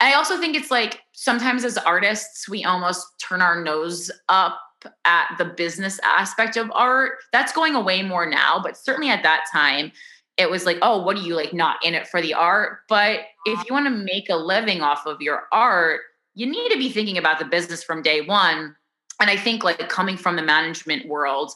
[0.00, 4.60] I also think it's like sometimes as artists, we almost turn our nose up
[5.06, 7.12] at the business aspect of art.
[7.32, 9.92] That's going away more now, but certainly at that time,
[10.36, 12.80] it was like, oh, what are you like not in it for the art?
[12.90, 16.02] But if you want to make a living off of your art,
[16.34, 18.76] you need to be thinking about the business from day one.
[19.18, 21.50] And I think like coming from the management world,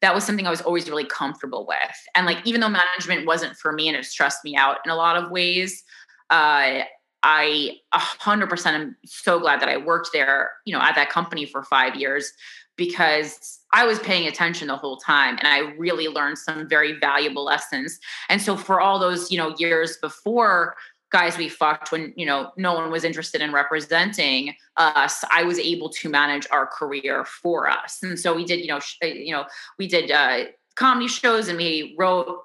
[0.00, 1.96] that was something I was always really comfortable with.
[2.16, 4.96] And like, even though management wasn't for me and it stressed me out in a
[4.96, 5.84] lot of ways,
[6.30, 6.80] uh,
[7.22, 11.62] I 100% am so glad that I worked there, you know, at that company for
[11.62, 12.32] five years
[12.76, 17.44] because I was paying attention the whole time and I really learned some very valuable
[17.44, 17.98] lessons.
[18.28, 20.76] And so for all those, you know, years before
[21.10, 25.58] guys we fucked when, you know, no one was interested in representing us, I was
[25.58, 28.02] able to manage our career for us.
[28.02, 29.46] And so we did, you know, sh- uh, you know,
[29.78, 30.44] we did uh
[30.74, 32.42] comedy shows and we wrote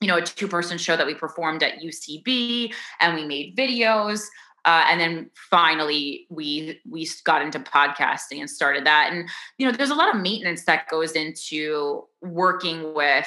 [0.00, 4.24] you know, a two person show that we performed at UCB and we made videos.
[4.64, 9.26] Uh, and then finally we we got into podcasting and started that and
[9.56, 13.26] you know there's a lot of maintenance that goes into working with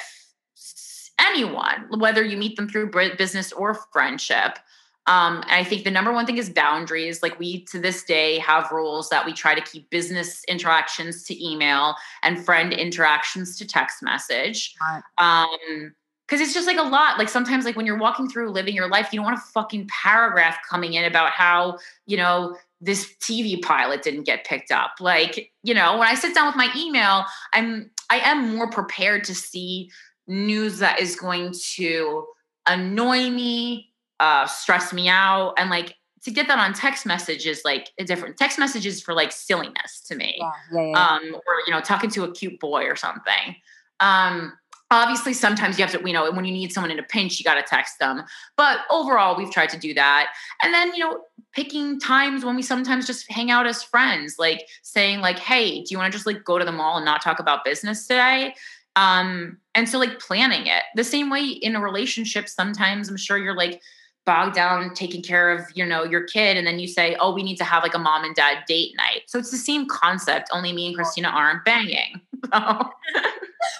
[1.20, 4.58] anyone whether you meet them through business or friendship
[5.06, 7.22] um, and I think the number one thing is boundaries.
[7.22, 11.46] Like we to this day have rules that we try to keep business interactions to
[11.46, 14.74] email and friend interactions to text message.
[15.18, 15.94] Um,
[16.26, 17.18] because it's just like a lot.
[17.18, 19.88] Like sometimes like when you're walking through living your life you don't want a fucking
[19.88, 24.92] paragraph coming in about how you know this tv pilot didn't get picked up.
[25.00, 29.24] Like you know when i sit down with my email i'm i am more prepared
[29.24, 29.90] to see
[30.26, 32.26] news that is going to
[32.66, 35.94] annoy me uh stress me out and like
[36.24, 40.16] to get that on text messages like a different text messages for like silliness to
[40.16, 40.36] me.
[40.38, 41.06] Yeah, yeah, yeah.
[41.06, 43.56] um or you know talking to a cute boy or something.
[44.00, 44.54] Um
[44.94, 47.44] obviously sometimes you have to you know when you need someone in a pinch you
[47.44, 48.22] got to text them.
[48.56, 50.28] But overall we've tried to do that.
[50.62, 51.20] And then you know
[51.52, 55.86] picking times when we sometimes just hang out as friends like saying like hey do
[55.90, 58.54] you want to just like go to the mall and not talk about business today?
[58.96, 60.84] Um and so like planning it.
[60.94, 63.80] The same way in a relationship sometimes i'm sure you're like
[64.26, 67.42] bogged down taking care of you know your kid and then you say oh we
[67.42, 69.22] need to have like a mom and dad date night.
[69.26, 72.20] So it's the same concept only me and krystyna aren't banging
[72.52, 72.90] so.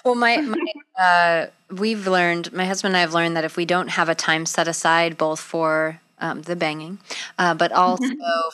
[0.03, 0.57] Well my, my
[0.99, 4.15] uh, we've learned my husband and i have learned that if we don't have a
[4.15, 6.97] time set aside both for um, the banging
[7.37, 8.05] uh, but also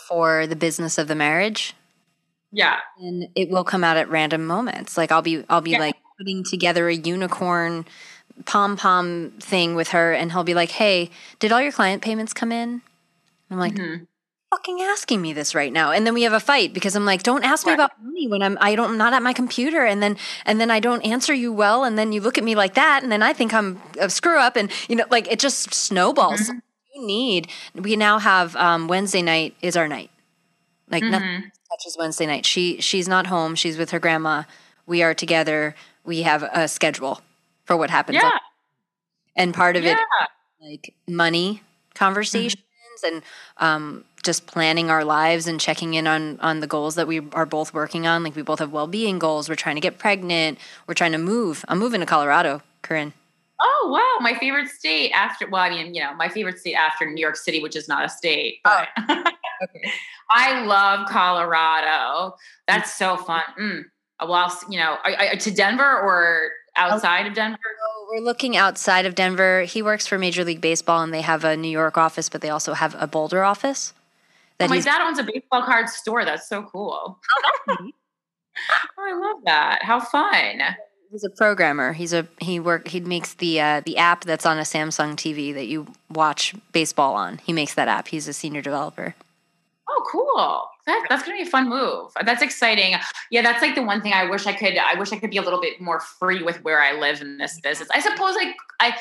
[0.08, 1.74] for the business of the marriage
[2.52, 5.80] yeah and it will come out at random moments like i'll be i'll be yeah.
[5.80, 7.86] like putting together a unicorn
[8.46, 11.10] pom pom thing with her, and he'll be like, "Hey,
[11.40, 12.82] did all your client payments come in?"
[13.50, 14.04] I'm like, mm-hmm.
[14.52, 17.24] "Fucking asking me this right now," and then we have a fight because I'm like,
[17.24, 20.04] "Don't ask me about money when I'm I don't I'm not at my computer," and
[20.04, 22.76] then and then I don't answer you well, and then you look at me like
[22.76, 25.74] that, and then I think I'm a screw up, and you know, like it just
[25.74, 26.42] snowballs.
[26.42, 26.60] Mm-hmm.
[26.94, 27.48] You need.
[27.74, 30.12] We now have um, Wednesday night is our night.
[30.90, 31.12] Like mm-hmm.
[31.12, 32.46] nothing touches Wednesday night.
[32.46, 33.56] She she's not home.
[33.56, 34.44] She's with her grandma.
[34.86, 35.76] We are together.
[36.04, 37.22] We have a schedule
[37.66, 38.18] for what happens.
[38.22, 38.32] Yeah.
[39.36, 39.94] And part of yeah.
[39.94, 41.62] it, like money
[41.94, 42.62] conversations
[43.04, 43.16] mm-hmm.
[43.16, 43.24] and
[43.58, 47.46] um, just planning our lives and checking in on on the goals that we are
[47.46, 48.24] both working on.
[48.24, 49.50] Like we both have well being goals.
[49.50, 50.60] We're trying to get pregnant.
[50.88, 51.66] We're trying to move.
[51.68, 53.14] I'm moving to Colorado, Corinne.
[53.60, 57.10] Oh wow, my favorite state after well, I mean, you know, my favorite state after
[57.10, 59.24] New York City, which is not a state, but oh.
[59.64, 59.92] okay.
[60.30, 62.36] I love Colorado.
[62.68, 63.44] That's so fun.
[63.60, 63.84] Mm.
[64.28, 67.58] Well, you know, I, I, to Denver or outside of Denver?
[68.12, 69.62] we're looking outside of Denver.
[69.64, 72.50] He works for Major League Baseball, and they have a New York office, but they
[72.50, 73.94] also have a Boulder office.
[74.62, 76.24] That oh, my dad owns a baseball card store.
[76.24, 77.20] That's so cool.
[78.98, 79.80] Oh, I love that.
[79.82, 80.62] How fun!
[81.10, 81.94] He's a programmer.
[81.94, 85.54] He's a he work he makes the uh, the app that's on a Samsung TV
[85.54, 87.40] that you watch baseball on.
[87.40, 88.10] He makes that app.
[88.10, 89.16] He's a senior developer.
[89.90, 90.68] Oh, cool.
[90.86, 92.12] That, that's gonna be a fun move.
[92.26, 92.96] That's exciting.
[93.30, 94.78] Yeah, that's like the one thing I wish I could.
[94.78, 97.38] I wish I could be a little bit more free with where I live in
[97.38, 97.90] this business.
[97.94, 98.96] I suppose like I,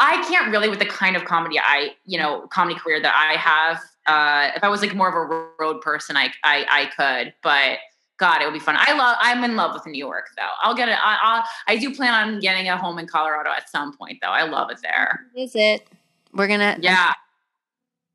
[0.00, 3.36] I can't really with the kind of comedy I, you know, comedy career that I
[3.38, 3.80] have.
[4.08, 7.34] Uh, if I was like more of a road person, I, I, I could.
[7.42, 7.78] But
[8.18, 8.76] God, it would be fun.
[8.78, 9.16] I love.
[9.20, 10.48] I'm in love with New York, though.
[10.62, 10.98] I'll get it.
[11.00, 14.30] I, I'll, I do plan on getting a home in Colorado at some point, though.
[14.30, 15.26] I love it there.
[15.36, 15.86] Is it?
[16.32, 16.78] We're gonna.
[16.80, 17.12] Yeah.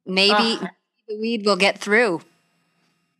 [0.05, 0.67] Maybe Ugh.
[1.07, 2.21] the weed will get through.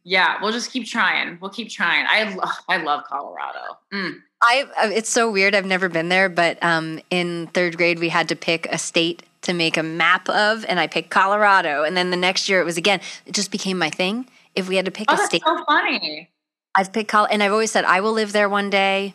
[0.03, 1.38] Yeah, we'll just keep trying.
[1.39, 2.05] We'll keep trying.
[2.09, 2.51] I love.
[2.67, 3.78] I love Colorado.
[3.93, 4.15] Mm.
[4.41, 4.65] I.
[4.82, 5.55] Uh, it's so weird.
[5.55, 9.24] I've never been there, but um, in third grade we had to pick a state
[9.44, 11.84] to make a map of, and I picked Colorado.
[11.84, 13.00] And then the next year it was again.
[13.26, 14.28] It just became my thing.
[14.56, 16.30] If we had to pick oh, a state, so funny.
[16.76, 19.14] I've picked Col- and I've always said I will live there one day.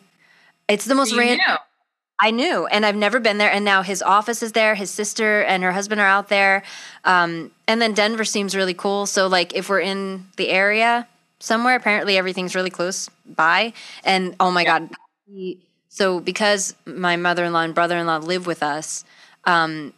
[0.67, 1.57] It's the most random.
[2.21, 3.51] I knew, and I've never been there.
[3.51, 4.75] And now his office is there.
[4.75, 6.63] His sister and her husband are out there.
[7.05, 9.05] Um, and then Denver seems really cool.
[9.05, 11.07] So, like, if we're in the area
[11.39, 13.71] somewhere, apparently everything's really close by.
[14.03, 14.79] And oh my yeah.
[14.79, 14.89] God.
[15.87, 19.05] So, because my mother in law and brother in law live with us,
[19.45, 19.93] um,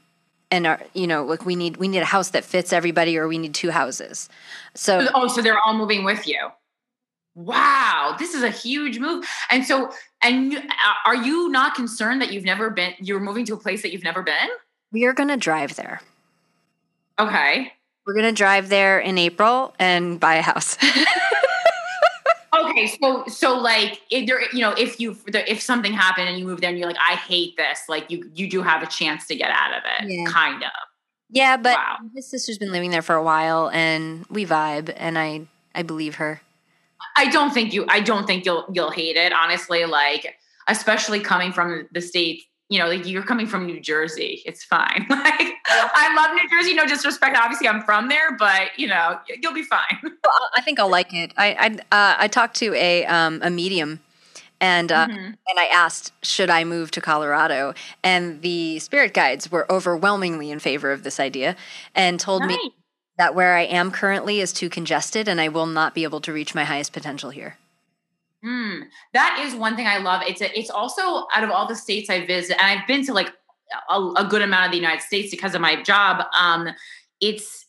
[0.52, 3.28] and our, you know, like we need we need a house that fits everybody, or
[3.28, 4.30] we need two houses.
[4.76, 6.52] So, oh, so they're all moving with you
[7.36, 9.26] wow, this is a huge move.
[9.50, 9.92] And so,
[10.22, 10.62] and
[11.06, 14.04] are you not concerned that you've never been, you're moving to a place that you've
[14.04, 14.50] never been?
[14.92, 16.02] We are going to drive there.
[17.20, 17.74] Okay.
[18.06, 20.78] We're going to drive there in April and buy a house.
[22.72, 22.88] okay.
[23.02, 26.62] So, so like, if there, you know, if you, if something happened and you move
[26.62, 29.36] there and you're like, I hate this, like you, you do have a chance to
[29.36, 30.26] get out of it, yeah.
[30.26, 30.72] kind of.
[31.30, 31.98] Yeah, but wow.
[32.16, 36.16] his sister's been living there for a while and we vibe and I, I believe
[36.16, 36.42] her.
[37.16, 37.86] I don't think you.
[37.90, 39.34] I don't think you'll you'll hate it.
[39.34, 40.36] Honestly, like
[40.68, 42.44] especially coming from the states.
[42.72, 44.42] You know, like you're coming from New Jersey.
[44.46, 45.06] It's fine.
[45.22, 46.74] Like I love New Jersey.
[46.74, 47.38] No disrespect.
[47.38, 49.98] Obviously, I'm from there, but you know, you'll be fine.
[50.02, 51.34] Well, I think I'll like it.
[51.38, 54.00] I I, uh, I talked to a um, a medium
[54.62, 55.26] and uh, mm-hmm.
[55.26, 57.74] and I asked, should I move to Colorado?
[58.04, 61.56] And the spirit guides were overwhelmingly in favor of this idea,
[61.96, 62.58] and told nice.
[62.58, 62.74] me
[63.18, 66.34] that where I am currently is too congested and I will not be able to
[66.34, 67.58] reach my highest potential here.
[68.44, 70.22] Mm, that is one thing I love.
[70.26, 73.14] It's a, it's also out of all the states I visit, and I've been to
[73.14, 73.32] like
[73.90, 76.26] a, a good amount of the United States because of my job.
[76.40, 76.70] Um,
[77.20, 77.66] it's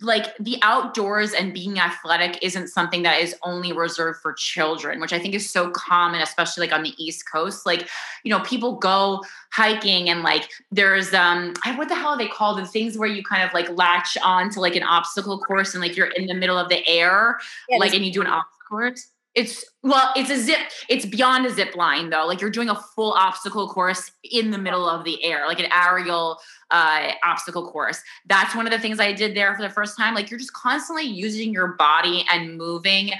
[0.00, 5.12] like the outdoors and being athletic isn't something that is only reserved for children which
[5.12, 7.88] i think is so common especially like on the east coast like
[8.22, 9.22] you know people go
[9.52, 13.22] hiking and like there's um what the hell are they called the things where you
[13.24, 16.34] kind of like latch on to like an obstacle course and like you're in the
[16.34, 17.38] middle of the air
[17.68, 20.58] yeah, like and you do an obstacle course it's well it's a zip
[20.88, 24.58] it's beyond a zip line though like you're doing a full obstacle course in the
[24.58, 26.38] middle of the air like an aerial
[26.70, 28.00] uh, obstacle course.
[28.26, 30.14] That's one of the things I did there for the first time.
[30.14, 33.12] Like you're just constantly using your body and moving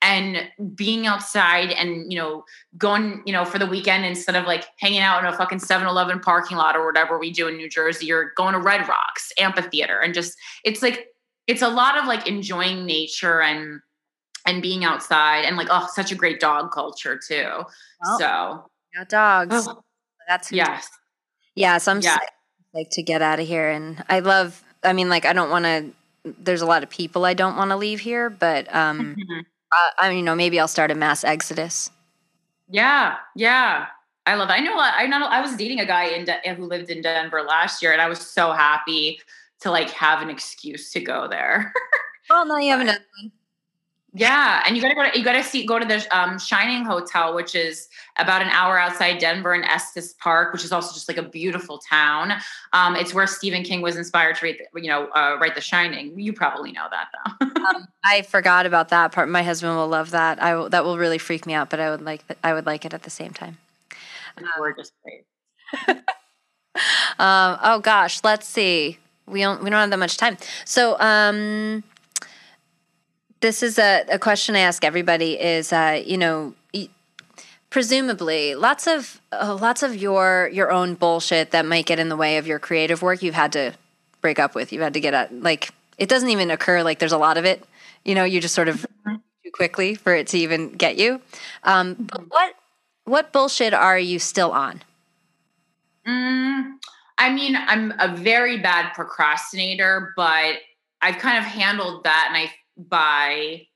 [0.00, 2.44] and being outside and, you know,
[2.78, 5.86] going, you know, for the weekend instead of like hanging out in a fucking 7
[5.86, 9.32] Eleven parking lot or whatever we do in New Jersey, you're going to Red Rocks
[9.38, 11.08] amphitheater and just, it's like,
[11.46, 13.80] it's a lot of like enjoying nature and,
[14.46, 17.48] and being outside and like, oh, such a great dog culture too.
[18.04, 19.66] Well, so, yeah, dogs.
[19.68, 19.82] Oh,
[20.28, 20.88] That's yes.
[21.54, 22.18] Yeah, so I'm yeah
[22.74, 25.64] like to get out of here and i love i mean like i don't want
[25.64, 25.90] to
[26.24, 29.40] there's a lot of people i don't want to leave here but um mm-hmm.
[29.72, 31.90] I, I you know maybe i'll start a mass exodus
[32.68, 33.86] yeah yeah
[34.26, 34.52] i love it.
[34.52, 37.42] i know i know i was dating a guy in De- who lived in denver
[37.42, 39.20] last year and i was so happy
[39.60, 41.72] to like have an excuse to go there
[42.30, 43.32] well now you have another one
[44.14, 47.34] yeah, and you gotta go to you gotta see go to the um, Shining Hotel,
[47.34, 47.88] which is
[48.18, 51.78] about an hour outside Denver in Estes Park, which is also just like a beautiful
[51.78, 52.34] town.
[52.74, 56.18] Um, it's where Stephen King was inspired to write, you know, uh, write The Shining.
[56.20, 57.08] You probably know that
[57.40, 57.46] though.
[57.66, 59.30] um, I forgot about that part.
[59.30, 60.42] My husband will love that.
[60.42, 62.84] I will, that will really freak me out, but I would like I would like
[62.84, 63.56] it at the same time.
[64.58, 65.24] Gorgeous place.
[67.18, 68.98] um, oh gosh, let's see.
[69.26, 70.36] We don't we don't have that much time.
[70.66, 71.82] So um
[73.42, 76.54] this is a, a question I ask everybody is, uh, you know,
[77.68, 82.16] presumably lots of uh, lots of your your own bullshit that might get in the
[82.16, 83.72] way of your creative work you've had to
[84.20, 87.12] break up with you've had to get at like it doesn't even occur like there's
[87.12, 87.64] a lot of it
[88.04, 89.14] you know you just sort of mm-hmm.
[89.42, 91.18] too quickly for it to even get you
[91.64, 92.28] um, but mm-hmm.
[92.28, 92.54] what
[93.04, 94.82] what bullshit are you still on
[96.06, 96.72] Mm,
[97.18, 100.56] I mean, I'm a very bad procrastinator, but
[101.00, 103.66] I've kind of handled that and I by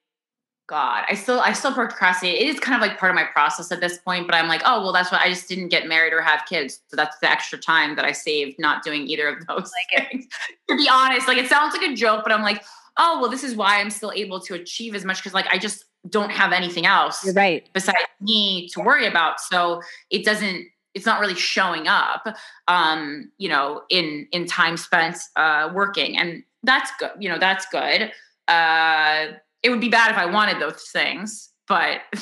[0.69, 2.41] God, I still I still procrastinate.
[2.41, 4.63] It is kind of like part of my process at this point, but I'm like,
[4.65, 7.31] oh well, that's why I just didn't get married or have kids, so that's the
[7.31, 10.27] extra time that I saved not doing either of those like things.
[10.69, 12.65] to be honest, like it sounds like a joke, but I'm like,
[12.97, 15.59] oh well, this is why I'm still able to achieve as much because like I
[15.59, 17.69] just don't have anything else, You're right?
[17.73, 19.41] besides me to worry about.
[19.41, 20.67] So it doesn't.
[20.95, 22.27] It's not really showing up,
[22.69, 27.13] um, you know, in in time spent uh, working, and that's good.
[27.21, 28.11] You know, that's good.
[28.49, 29.27] Uh,
[29.63, 32.01] it would be bad if I wanted those things, but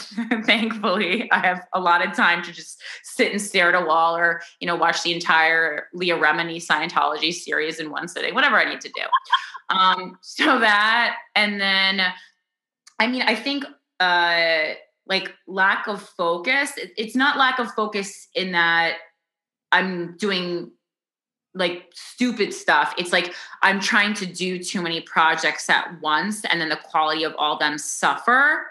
[0.44, 4.16] thankfully I have a lot of time to just sit and stare at a wall
[4.16, 8.68] or, you know, watch the entire Leah Remini Scientology series in one sitting, whatever I
[8.68, 9.74] need to do.
[9.74, 12.00] Um, so that, and then,
[12.98, 13.64] I mean, I think,
[14.00, 14.74] uh,
[15.06, 18.96] like lack of focus, it's not lack of focus in that
[19.70, 20.70] I'm doing
[21.54, 22.94] like stupid stuff.
[22.98, 27.24] It's like I'm trying to do too many projects at once and then the quality
[27.24, 28.66] of all them suffer.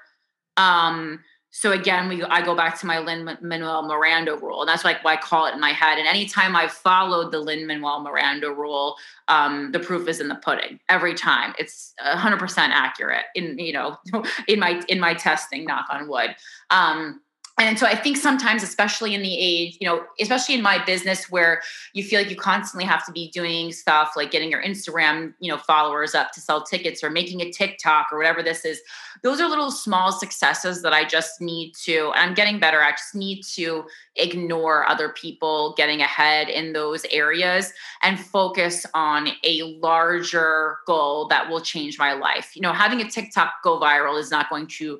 [0.57, 1.19] Um
[1.55, 4.61] so again, we I go back to my Lin Manuel Miranda rule.
[4.61, 5.99] And that's like why I call it in my head.
[5.99, 8.95] And anytime I've followed the Lin Manuel Miranda rule,
[9.27, 11.53] um, the proof is in the pudding every time.
[11.59, 13.97] It's 100% accurate in you know
[14.47, 15.63] in my in my testing.
[15.65, 16.35] Knock on wood.
[16.71, 17.21] Um,
[17.59, 21.29] and so i think sometimes especially in the age you know especially in my business
[21.29, 21.61] where
[21.93, 25.51] you feel like you constantly have to be doing stuff like getting your instagram you
[25.51, 28.81] know followers up to sell tickets or making a tiktok or whatever this is
[29.21, 32.91] those are little small successes that i just need to and i'm getting better i
[32.91, 33.85] just need to
[34.15, 37.73] ignore other people getting ahead in those areas
[38.03, 42.55] and focus on a larger goal that will change my life.
[42.55, 44.99] You know having a tiktok go viral is not going to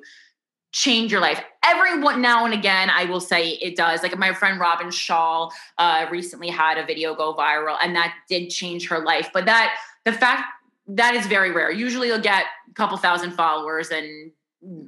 [0.74, 1.40] change your life.
[1.64, 4.02] Every now and again, I will say it does.
[4.02, 8.50] Like my friend Robyn Schall uh, recently had a video go viral, and that did
[8.50, 9.30] change her life.
[9.32, 10.42] But that the fact
[10.88, 11.70] that is very rare.
[11.70, 14.32] Usually, you'll get a couple thousand followers and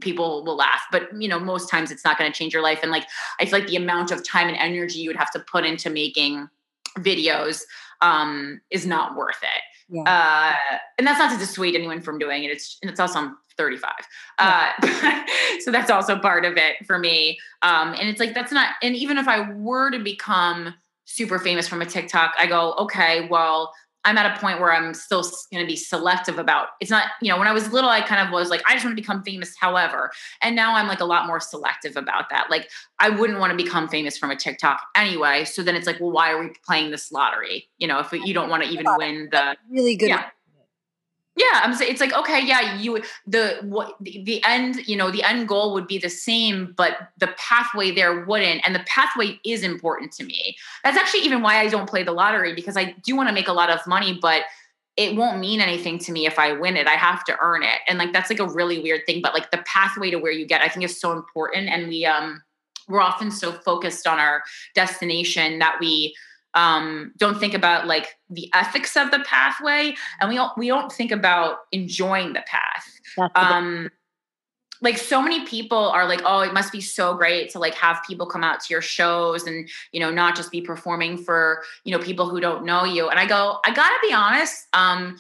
[0.01, 2.79] people will laugh but you know most times it's not going to change your life
[2.81, 3.05] and like
[3.39, 5.91] i feel like the amount of time and energy you would have to put into
[5.91, 6.49] making
[7.01, 7.61] videos
[8.01, 10.03] um is not worth it yeah.
[10.03, 13.37] uh and that's not to dissuade anyone from doing it it's and it's also I'm
[13.57, 13.93] 35.
[14.39, 14.73] Uh,
[15.61, 17.39] so that's also part of it for me.
[17.63, 20.75] Um, and it's like, that's not, and even if I were to become
[21.05, 23.73] super famous from a TikTok, I go, okay, well,
[24.07, 27.31] I'm at a point where I'm still going to be selective about it's not, you
[27.31, 29.23] know, when I was little, I kind of was like, I just want to become
[29.25, 30.13] famous, however.
[30.41, 32.49] And now I'm like a lot more selective about that.
[32.49, 35.45] Like, I wouldn't want to become famous from a TikTok anyway.
[35.45, 37.69] So then it's like, well, why are we playing this lottery?
[37.79, 40.09] You know, if you don't want to even win the really good.
[40.09, 40.31] Yeah.
[41.37, 45.11] Yeah, I'm saying it's like okay, yeah, you the what the, the end, you know,
[45.11, 49.39] the end goal would be the same, but the pathway there wouldn't, and the pathway
[49.45, 50.57] is important to me.
[50.83, 53.49] That's actually even why I don't play the lottery because I do want to make
[53.49, 54.43] a lot of money, but
[54.97, 56.87] it won't mean anything to me if I win it.
[56.87, 59.21] I have to earn it, and like that's like a really weird thing.
[59.21, 62.07] But like the pathway to where you get, I think is so important, and we
[62.07, 62.43] um
[62.89, 64.43] we're often so focused on our
[64.75, 66.15] destination that we
[66.57, 70.91] um, don't think about like the ethics of the pathway, and we don't we don't
[70.91, 73.31] think about enjoying the path.
[73.35, 73.91] Um,
[74.83, 78.03] like so many people are like, oh, it must be so great to like have
[78.07, 81.97] people come out to your shows and you know not just be performing for you
[81.97, 83.09] know people who don't know you.
[83.09, 85.19] And I go, I gotta be honest, um,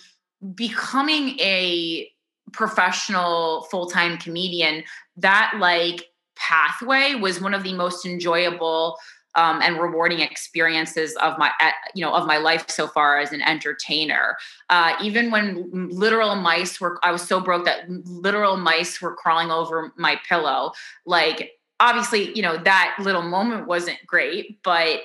[0.55, 2.11] becoming a
[2.53, 4.84] professional full-time comedian
[5.16, 6.07] that like
[6.37, 8.99] pathway was one of the most enjoyable
[9.37, 11.53] um, and rewarding experiences of my
[11.95, 14.37] you know of my life so far as an entertainer.
[14.70, 19.51] Uh, even when literal mice were i was so broke that literal mice were crawling
[19.51, 20.72] over my pillow.
[21.05, 25.01] Like obviously you know that little moment wasn't great but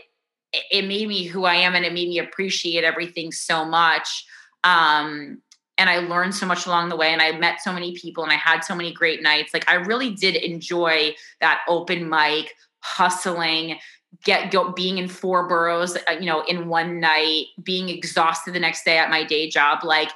[0.54, 4.26] it made me who i am and it made me appreciate everything so much.
[4.64, 5.42] Um,
[5.78, 8.32] and I learned so much along the way and I met so many people and
[8.32, 9.54] I had so many great nights.
[9.54, 13.78] Like I really did enjoy that open mic hustling,
[14.24, 18.60] get go, being in four boroughs, uh, you know, in one night, being exhausted the
[18.60, 20.12] next day at my day job, like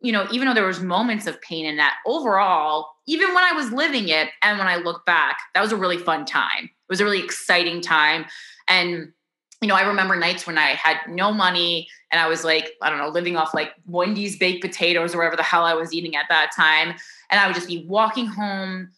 [0.00, 3.52] you know, even though there was moments of pain in that, overall, even when I
[3.52, 6.64] was living it and when I look back, that was a really fun time.
[6.64, 8.24] It was a really exciting time.
[8.66, 9.12] And,
[9.60, 12.88] you know, I remember nights when I had no money and I was like, I
[12.88, 16.16] don't know, living off like Wendy's baked potatoes or whatever the hell I was eating
[16.16, 16.94] at that time.
[17.30, 18.90] And I would just be walking home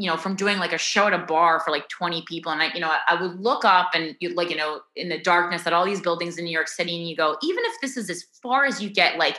[0.00, 2.50] you know, from doing like a show at a bar for like 20 people.
[2.52, 5.08] And I, you know, I, I would look up and you like, you know, in
[5.08, 7.80] the darkness at all these buildings in New York City, and you go, even if
[7.80, 9.38] this is as far as you get, like,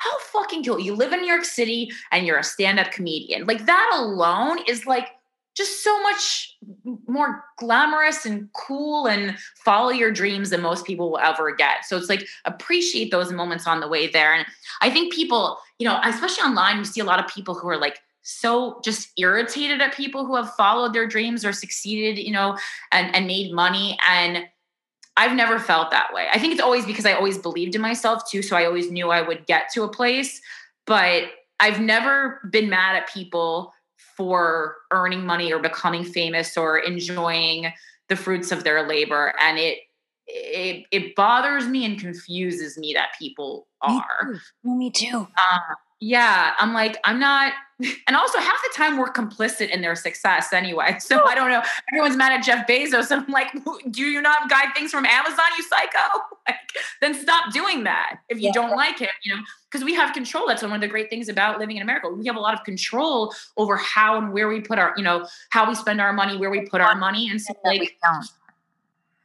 [0.00, 0.80] how fucking cool.
[0.80, 3.46] You live in New York City and you're a stand-up comedian.
[3.46, 5.08] Like that alone is like
[5.54, 6.56] just so much
[7.06, 11.84] more glamorous and cool and follow your dreams than most people will ever get.
[11.84, 14.32] So it's like appreciate those moments on the way there.
[14.32, 14.46] And
[14.80, 17.78] I think people, you know, especially online, you see a lot of people who are
[17.78, 17.98] like
[18.30, 22.56] so just irritated at people who have followed their dreams or succeeded, you know,
[22.92, 23.98] and, and made money.
[24.08, 24.44] And
[25.16, 26.28] I've never felt that way.
[26.32, 28.42] I think it's always because I always believed in myself too.
[28.42, 30.40] So I always knew I would get to a place.
[30.86, 31.24] But
[31.58, 33.74] I've never been mad at people
[34.16, 37.72] for earning money or becoming famous or enjoying
[38.08, 39.34] the fruits of their labor.
[39.40, 39.78] And it
[40.32, 44.32] it, it bothers me and confuses me that people are.
[44.32, 44.76] Me too.
[44.76, 45.28] Me too.
[45.36, 47.52] Uh, yeah, I'm like, I'm not
[48.06, 50.98] and also half the time we're complicit in their success anyway.
[51.10, 51.62] So I don't know.
[51.90, 53.10] Everyone's mad at Jeff Bezos.
[53.10, 53.48] And I'm like,
[53.90, 56.20] do you not guide things from Amazon, you psycho?
[56.48, 56.56] Like,
[57.00, 58.52] then stop doing that if you yeah.
[58.52, 59.40] don't like it, you know,
[59.70, 60.48] because we have control.
[60.48, 62.08] That's one of the great things about living in America.
[62.08, 65.28] We have a lot of control over how and where we put our, you know,
[65.50, 67.28] how we spend our money, where we put our money.
[67.30, 67.96] And so like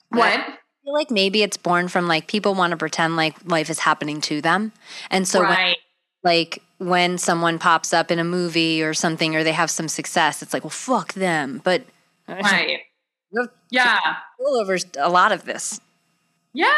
[0.09, 0.39] what?
[0.39, 3.80] I feel like maybe it's born from like people want to pretend like life is
[3.80, 4.71] happening to them.
[5.09, 5.78] And so right.
[6.26, 10.41] Like when someone pops up in a movie or something or they have some success,
[10.41, 11.61] it's like, well, fuck them.
[11.63, 11.84] But
[12.28, 12.80] right.
[13.69, 13.99] yeah.
[14.45, 15.80] over a lot of this.
[16.55, 16.71] Yeah.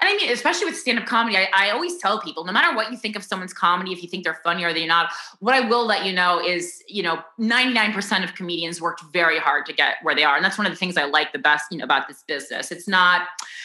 [0.00, 2.76] And I mean, especially with stand up comedy, I, I, always tell people no matter
[2.76, 5.52] what you think of someone's comedy, if you think they're funny or they're not, what
[5.52, 9.72] I will let you know is, you know, 99% of comedians worked very hard to
[9.72, 10.36] get where they are.
[10.36, 12.70] And that's one of the things I like the best you know, about this business.
[12.70, 13.22] It's not,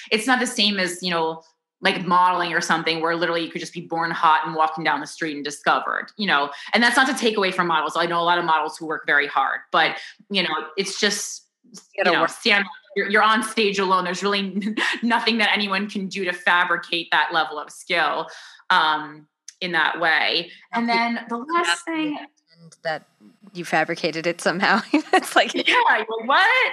[0.09, 1.43] it's not the same as, you know,
[1.81, 4.99] like modeling or something where literally you could just be born hot and walking down
[4.99, 7.93] the street and discovered, you know, and that's not to take away from models.
[7.95, 9.97] I know a lot of models who work very hard, but
[10.29, 11.47] you know, it's just,
[11.95, 12.65] you, know, stand,
[12.95, 14.03] you're, you're on stage alone.
[14.03, 18.27] There's really nothing that anyone can do to fabricate that level of skill
[18.69, 19.27] um,
[19.59, 20.51] in that way.
[20.73, 22.17] And then the last thing
[22.83, 23.03] that
[23.53, 24.81] you fabricated it somehow.
[24.93, 26.71] it's like yeah, what?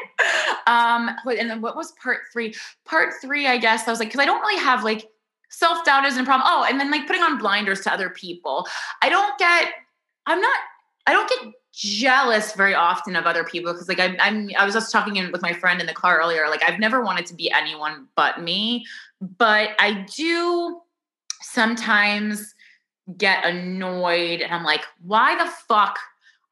[0.67, 2.55] Um, and then what was part three?
[2.85, 5.09] Part three, I guess I was like, because I don't really have like
[5.51, 6.49] self doubt isn't a problem.
[6.51, 8.67] Oh, and then like putting on blinders to other people.
[9.03, 9.71] I don't get.
[10.27, 10.57] I'm not.
[11.07, 14.51] I don't get jealous very often of other people because like I, I'm.
[14.59, 16.49] I was just talking in, with my friend in the car earlier.
[16.49, 18.87] Like I've never wanted to be anyone but me,
[19.21, 20.81] but I do
[21.41, 22.55] sometimes
[23.17, 25.99] get annoyed and I'm like, why the fuck?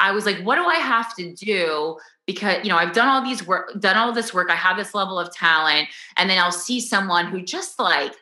[0.01, 1.97] I was like, what do I have to do?
[2.27, 4.95] Because you know, I've done all these work, done all this work, I have this
[4.95, 8.15] level of talent, and then I'll see someone who just like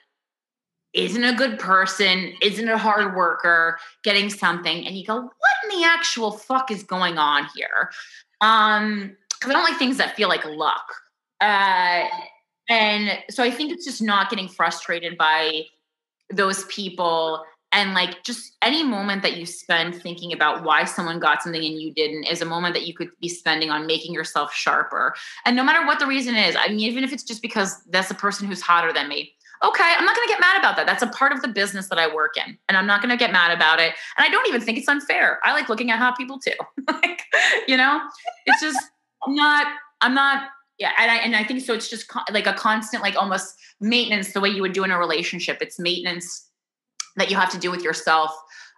[0.93, 5.32] isn't a good person, isn't a hard worker, getting something, and you go, what
[5.64, 7.91] in the actual fuck is going on here?
[8.41, 10.87] Um, because I don't like things that feel like luck.
[11.41, 12.05] Uh,
[12.68, 15.64] and so I think it's just not getting frustrated by
[16.32, 17.45] those people
[17.75, 21.81] and like just any moment that you spend thinking about why someone got something and
[21.81, 25.12] you didn't is a moment that you could be spending on making yourself sharper.
[25.45, 28.11] And no matter what the reason is i mean even if it's just because that's
[28.11, 30.87] a person who's hotter than me okay i'm not going to get mad about that.
[30.87, 33.16] That's a part of the business that i work in and i'm not going to
[33.16, 33.93] get mad about it.
[34.16, 35.41] And i don't even think it's unfair.
[35.45, 36.53] I like looking at hot people too.
[36.89, 37.22] Like
[37.66, 38.01] you know?
[38.47, 38.79] It's just
[39.27, 39.66] not
[40.01, 40.49] i'm not
[40.79, 44.33] yeah and I, and I think so it's just like a constant like almost maintenance
[44.33, 45.59] the way you would do in a relationship.
[45.61, 46.43] It's maintenance
[47.16, 48.30] that you have to do with yourself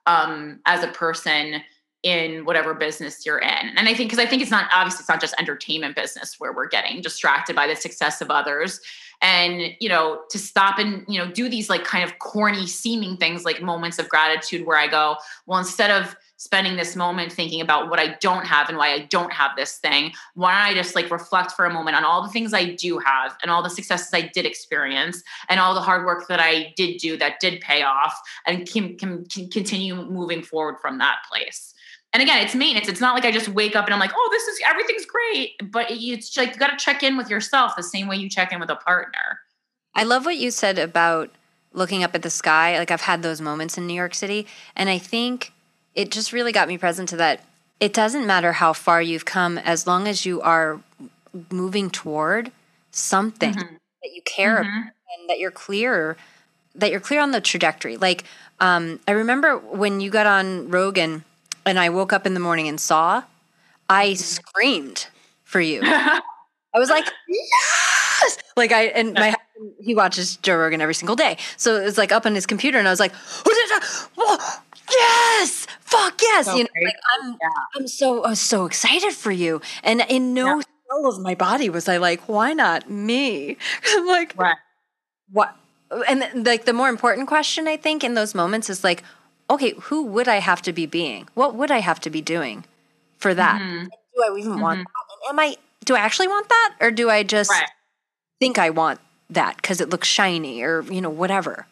[0.07, 1.63] um, as a person
[2.03, 3.69] in whatever business you're in.
[3.77, 6.53] And I think because I think it's not obviously it's not just entertainment business where
[6.53, 8.81] we're getting distracted by the success of others.
[9.23, 13.17] And you know, to stop and you know do these like kind of corny seeming
[13.17, 15.17] things like moments of gratitude where I go,
[15.47, 19.01] well, instead of spending this moment thinking about what I don't have and why I
[19.01, 22.23] don't have this thing, why don't I just like reflect for a moment on all
[22.23, 25.81] the things I do have and all the successes I did experience and all the
[25.81, 28.15] hard work that I did do that did pay off
[28.47, 31.73] and can, can, can continue moving forward from that place.
[32.13, 32.89] And again, it's maintenance.
[32.89, 35.53] It's not like I just wake up and I'm like, oh, this is everything's great.
[35.71, 38.53] But it's like you got to check in with yourself the same way you check
[38.53, 39.41] in with a partner.
[39.95, 41.31] I love what you said about
[41.73, 42.79] looking up at the sky.
[42.79, 44.47] Like I've had those moments in New York City.
[44.75, 45.53] And I think
[45.97, 47.43] it just really got me present to that.
[47.81, 50.81] It doesn't matter how far you've come as long as you are
[51.51, 52.53] moving toward
[52.91, 53.75] something mm-hmm.
[54.03, 54.69] that you care mm-hmm.
[54.69, 56.17] about and that you're clear
[56.75, 57.97] that you're clear on the trajectory.
[57.97, 58.25] Like
[58.61, 61.25] um, I remember when you got on Rogan
[61.65, 63.23] and I woke up in the morning and saw,
[63.89, 64.17] I mm-hmm.
[64.17, 65.09] screamed
[65.45, 65.81] for you.
[65.85, 68.39] I was like, yes!
[68.57, 71.97] Like I and my husband, he watches Joe Rogan every single day, so it was
[71.97, 73.15] like up on his computer, and I was like,
[74.91, 76.47] yes, fuck yes.
[76.47, 77.49] So you know, like I'm, yeah.
[77.75, 79.61] I'm so, I was so excited for you.
[79.83, 80.63] And in no yeah.
[80.89, 83.57] cell of my body was I like, why not me?
[83.89, 84.57] I'm like, right.
[85.31, 85.57] what?
[86.09, 89.03] And like the more important question I think in those moments is like,
[89.49, 91.29] okay, who would I have to be being?
[91.35, 92.65] What would I have to be doing
[93.19, 93.61] for that?
[93.61, 93.85] Mm-hmm.
[93.85, 94.61] Do I even mm-hmm.
[94.61, 95.31] want that?
[95.31, 95.57] am I?
[95.85, 97.69] Do I actually want that, or do I just Right.
[98.41, 101.67] think I want that because it looks shiny, or you know, whatever?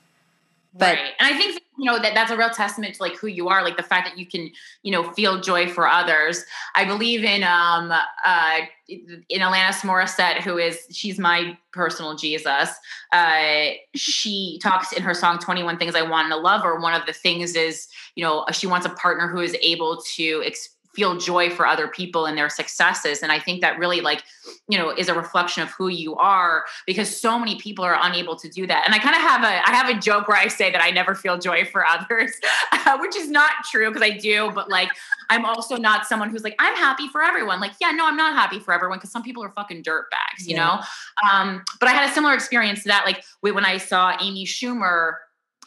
[0.77, 1.13] But right.
[1.21, 3.63] And I think you know that that's a real testament to like who you are,
[3.63, 4.51] like the fact that you can,
[4.83, 6.45] you know, feel joy for others.
[6.75, 12.71] I believe in um uh in Alanis Morissette, who is she's my personal Jesus.
[13.13, 16.81] Uh she talks in her song 21 Things I Want in a Lover.
[16.81, 20.43] One of the things is, you know, she wants a partner who is able to
[20.45, 23.23] ex- feel joy for other people and their successes.
[23.23, 24.23] And i think that really like
[24.69, 28.37] you know is a reflection of who you are because so many people are unable
[28.37, 28.85] to do that.
[28.87, 30.91] And i kind of have a i have a joke where i say that i
[30.91, 32.33] never feel joy for others
[32.73, 34.91] uh, which is not true because i do but like
[35.31, 37.61] i'm also not someone who's like i'm happy for everyone.
[37.61, 40.47] Like yeah no i'm not happy for everyone because some people are fucking dirt bags
[40.47, 40.65] you Yeah.
[40.65, 41.29] know?
[41.31, 45.15] Um but i had a similar experience to that like when i saw amy schumer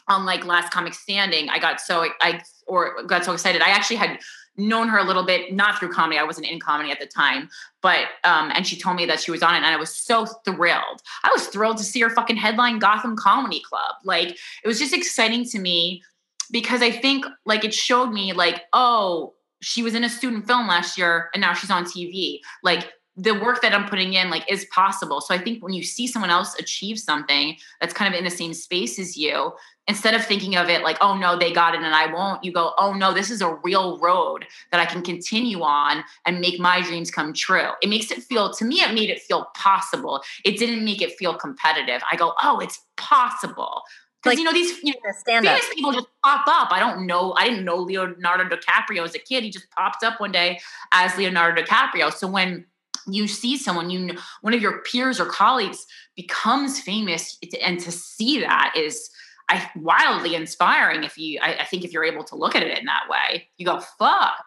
[0.08, 3.62] on like last comic standing i got so i or got so excited.
[3.62, 4.20] I actually had
[4.58, 6.18] known her a little bit, not through comedy.
[6.18, 7.48] I wasn't in comedy at the time,
[7.80, 10.26] but um, and she told me that she was on it, and I was so
[10.44, 11.02] thrilled.
[11.24, 13.96] I was thrilled to see her fucking headline Gotham Comedy Club.
[14.04, 16.02] Like it was just exciting to me
[16.50, 20.66] because I think like it showed me like, oh, she was in a student film
[20.66, 22.40] last year, and now she's on TV.
[22.62, 25.20] Like the work that I'm putting in like is possible.
[25.20, 28.30] So I think when you see someone else achieve something that's kind of in the
[28.30, 29.52] same space as you,
[29.88, 32.52] instead of thinking of it like, oh no, they got it and I won't, you
[32.52, 36.60] go, oh no, this is a real road that I can continue on and make
[36.60, 37.70] my dreams come true.
[37.82, 40.22] It makes it feel, to me, it made it feel possible.
[40.44, 42.00] It didn't make it feel competitive.
[42.10, 43.82] I go, oh, it's possible.
[44.22, 45.16] Because Like- you know, these you know, up.
[45.26, 46.70] famous people just pop up.
[46.70, 47.34] I don't know.
[47.36, 49.42] I didn't know Leonardo DiCaprio as a kid.
[49.42, 50.60] He just popped up one day
[50.92, 52.12] as Leonardo DiCaprio.
[52.12, 52.64] So when
[53.10, 55.86] you see someone, you know, one of your peers or colleagues
[56.16, 59.10] becomes famous, and to see that is
[59.48, 61.04] I, wildly inspiring.
[61.04, 63.48] If you, I, I think, if you're able to look at it in that way,
[63.56, 64.44] you go, "Fuck."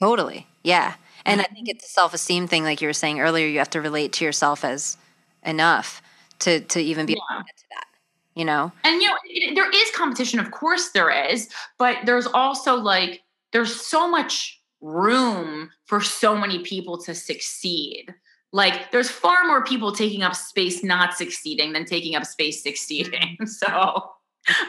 [0.00, 0.46] Totally.
[0.62, 0.94] Yeah.
[1.24, 1.54] And I mm-hmm.
[1.54, 3.46] think it's a self esteem thing, like you were saying earlier.
[3.46, 4.96] You have to relate to yourself as
[5.44, 6.02] enough
[6.40, 7.38] to to even be able Yeah.
[7.38, 7.86] to get to that.
[8.34, 8.72] You know?
[8.84, 11.48] And you know, it, there is competition, of course there is,
[11.78, 18.14] but there's also like there's so much room for so many people to succeed.
[18.52, 23.36] Like there's far more people taking up space not succeeding than taking up space succeeding.
[23.46, 24.10] So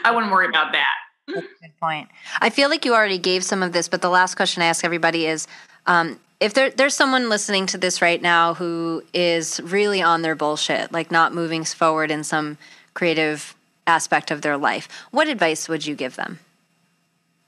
[0.04, 0.96] I wouldn't worry about that.
[1.28, 2.08] Good point.
[2.40, 4.84] I feel like you already gave some of this, but the last question I ask
[4.84, 5.46] everybody is
[5.86, 10.34] um, if there, there's someone listening to this right now who is really on their
[10.34, 12.58] bullshit, like not moving forward in some
[12.94, 13.54] creative
[13.86, 16.38] aspect of their life, what advice would you give them?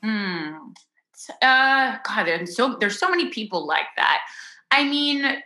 [0.02, 0.70] Hmm.
[1.42, 4.22] Uh, God, and so there's so many people like that.
[4.70, 5.42] I mean,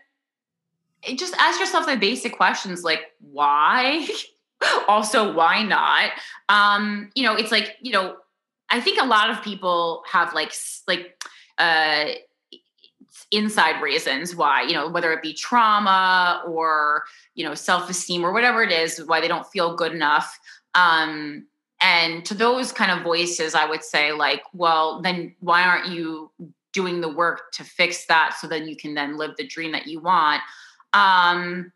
[1.16, 4.06] just ask yourself the basic questions like why,
[4.88, 6.10] also why not.
[6.48, 8.16] Um, you know, it's like you know,
[8.70, 10.52] I think a lot of people have like
[10.86, 11.22] like
[11.58, 12.06] uh
[13.30, 17.04] inside reasons why you know whether it be trauma or
[17.34, 20.38] you know self-esteem or whatever it is why they don't feel good enough
[20.74, 21.46] um
[21.84, 26.30] and to those kind of voices i would say like well then why aren't you
[26.72, 29.86] doing the work to fix that so then you can then live the dream that
[29.86, 30.42] you want?
[30.92, 31.72] Um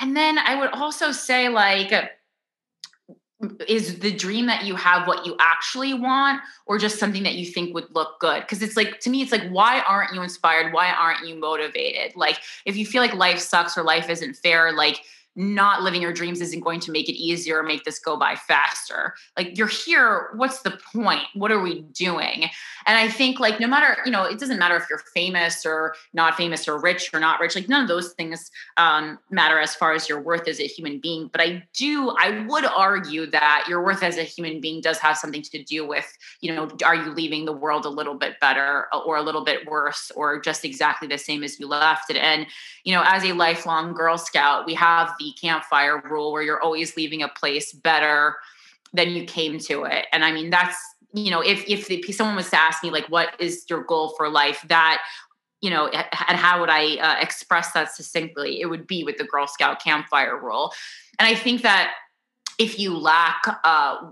[0.00, 1.92] and then i would also say like
[3.66, 7.44] is the dream that you have what you actually want or just something that you
[7.44, 8.40] think would look good?
[8.42, 10.72] Because it's like to me it's like why aren't you inspired?
[10.72, 12.14] Why aren't you motivated?
[12.14, 15.00] Like if you feel like life sucks or life isn't fair like
[15.34, 18.34] not living your dreams isn't going to make it easier or make this go by
[18.34, 19.14] faster.
[19.36, 21.22] Like you're here what's the point?
[21.34, 22.50] What are we doing?
[22.86, 25.94] And i think like no matter you know it doesn't matter if you're famous or
[26.12, 29.74] not famous or rich or not rich like none of those things um, matter as
[29.74, 31.28] far as your worth as a human being.
[31.32, 35.16] But i do i would argue that your worth as a human being does have
[35.16, 36.06] something to do with
[36.40, 39.66] you know are you leaving the world a little bit better or a little bit
[39.66, 42.16] worse or just exactly the same as you left it?
[42.16, 42.46] And
[42.84, 46.96] you know as a lifelong girl scout we have the campfire rule where you're always
[46.96, 48.36] leaving a place better
[48.92, 50.06] than you came to it.
[50.12, 50.76] And i mean that's
[51.12, 54.14] you know if if the, someone was to ask me like what is your goal
[54.16, 55.02] for life that
[55.60, 59.24] you know and how would i uh, express that succinctly it would be with the
[59.24, 60.72] girl scout campfire rule.
[61.18, 61.94] And i think that
[62.58, 64.10] if you lack uh, uh,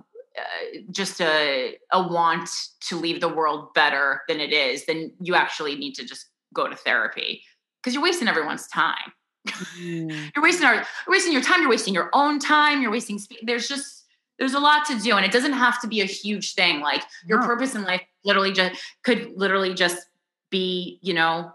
[0.91, 2.49] just a, a want
[2.81, 6.69] to leave the world better than it is then you actually need to just go
[6.69, 7.43] to therapy
[7.83, 9.13] because you're wasting everyone's time
[9.49, 10.31] Mm.
[10.37, 13.67] you're wasting our wasting your time you're wasting your own time you're wasting sp- there's
[13.67, 14.05] just
[14.39, 17.03] there's a lot to do and it doesn't have to be a huge thing like
[17.27, 17.47] your No.
[17.47, 20.07] purpose in life literally just could literally just
[20.51, 21.51] be you know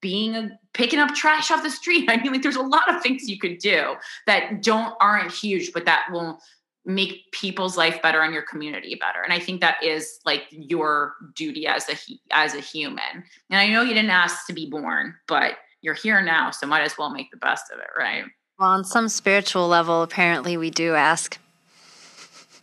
[0.00, 2.06] being a picking up trash off the street.
[2.10, 3.94] I mean like there's a lot of things you could do
[4.26, 6.40] that don't aren't huge but that will
[6.86, 11.16] make people's life better and your community better and i think that is like your
[11.34, 11.96] duty as a
[12.30, 13.22] as a human.
[13.50, 16.82] And i know you didn't ask to be born but you're here now, so might
[16.82, 18.24] as well make the best of it, right?
[18.58, 21.38] Well, on some spiritual level, apparently we do ask.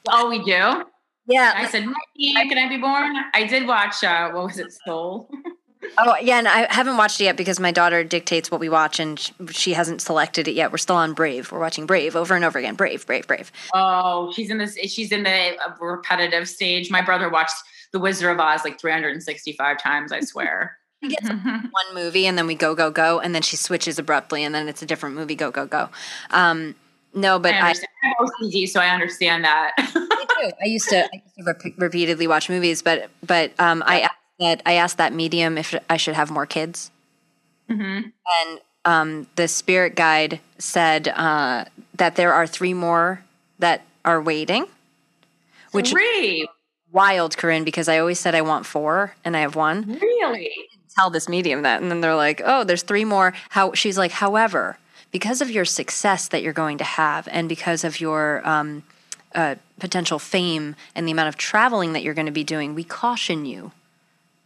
[0.09, 0.83] Oh, we do.
[1.27, 1.53] Yeah.
[1.55, 4.03] I said, "Can I be born?" I did watch.
[4.03, 5.29] Uh, what was it, Soul?
[5.97, 8.99] Oh yeah, and I haven't watched it yet because my daughter dictates what we watch,
[8.99, 9.19] and
[9.51, 10.71] she hasn't selected it yet.
[10.71, 11.51] We're still on Brave.
[11.51, 12.75] We're watching Brave over and over again.
[12.75, 13.51] Brave, Brave, Brave.
[13.73, 14.75] Oh, she's in this.
[14.91, 16.89] She's in the uh, repetitive stage.
[16.89, 17.55] My brother watched
[17.91, 20.11] The Wizard of Oz like 365 times.
[20.11, 20.77] I swear.
[21.09, 24.43] She gets one movie, and then we go, go, go, and then she switches abruptly,
[24.43, 25.35] and then it's a different movie.
[25.35, 25.89] Go, go, go.
[26.31, 26.75] Um,
[27.13, 27.67] no, but I I.
[27.69, 29.71] Have OCD, so I understand that.
[29.77, 30.51] I do.
[30.61, 34.13] I used to, I used to rep- repeatedly watch movies, but but um, I asked
[34.39, 36.91] that I asked that medium if I should have more kids,
[37.69, 37.99] hmm
[38.41, 41.65] and um, the spirit guide said uh,
[41.95, 43.23] that there are three more
[43.59, 44.65] that are waiting,
[45.71, 46.47] which is Three,
[46.91, 49.99] wild, Corinne, because I always said I want four, and I have one.
[50.01, 50.51] really?
[50.97, 54.11] Tell this medium that, and then they're like, "Oh, there's three more." How she's like,
[54.11, 54.77] however,
[55.11, 58.83] because of your success that you're going to have, and because of your um,
[59.33, 62.83] uh, potential fame and the amount of traveling that you're going to be doing, we
[62.83, 63.71] caution you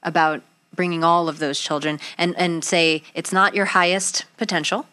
[0.02, 0.42] about
[0.76, 4.86] bringing all of those children and and say it's not your highest potential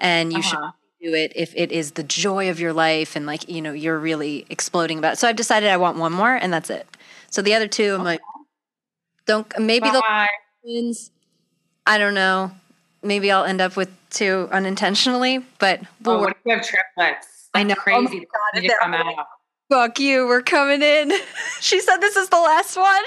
[0.00, 0.72] and you should Uh-huh.
[1.00, 3.98] do it if it is the joy of your life and like you know you're
[3.98, 5.18] really exploding about it.
[5.18, 6.86] so i've decided i want one more and that's it
[7.30, 8.20] so the other two i'm like
[9.26, 10.02] don't maybe they'll
[10.62, 11.10] Twins
[11.86, 12.50] i don't know
[13.02, 17.48] maybe i'll end up with two unintentionally but we'll Oh, what if you have triplets?
[17.54, 17.74] I That's know.
[17.80, 18.20] Oh Crazy.
[18.20, 19.26] God, They to come out.
[19.70, 21.12] fuck you we're coming in
[21.60, 23.02] she said this is the last one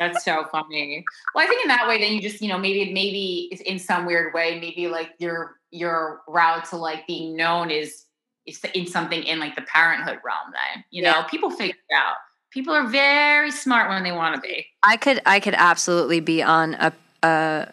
[0.00, 1.04] That's so funny.
[1.34, 3.78] Well, I think in that way, then you just, you know, maybe, maybe it's in
[3.78, 8.04] some weird way, maybe like your your route to like being known is
[8.46, 10.52] is in something in like the parenthood realm.
[10.52, 12.16] Then you know, people figure it out.
[12.50, 14.66] People are very smart when they want to be.
[14.82, 16.92] I could I could absolutely be on a
[17.22, 17.72] a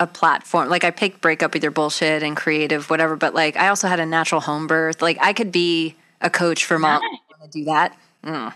[0.00, 0.68] a platform.
[0.68, 3.86] Like I picked break up with your bullshit and creative whatever, but like I also
[3.88, 5.02] had a natural home birth.
[5.02, 7.02] Like I could be a coach for moms.
[7.02, 7.20] Nice.
[7.42, 7.96] I do that.
[8.24, 8.54] Mm,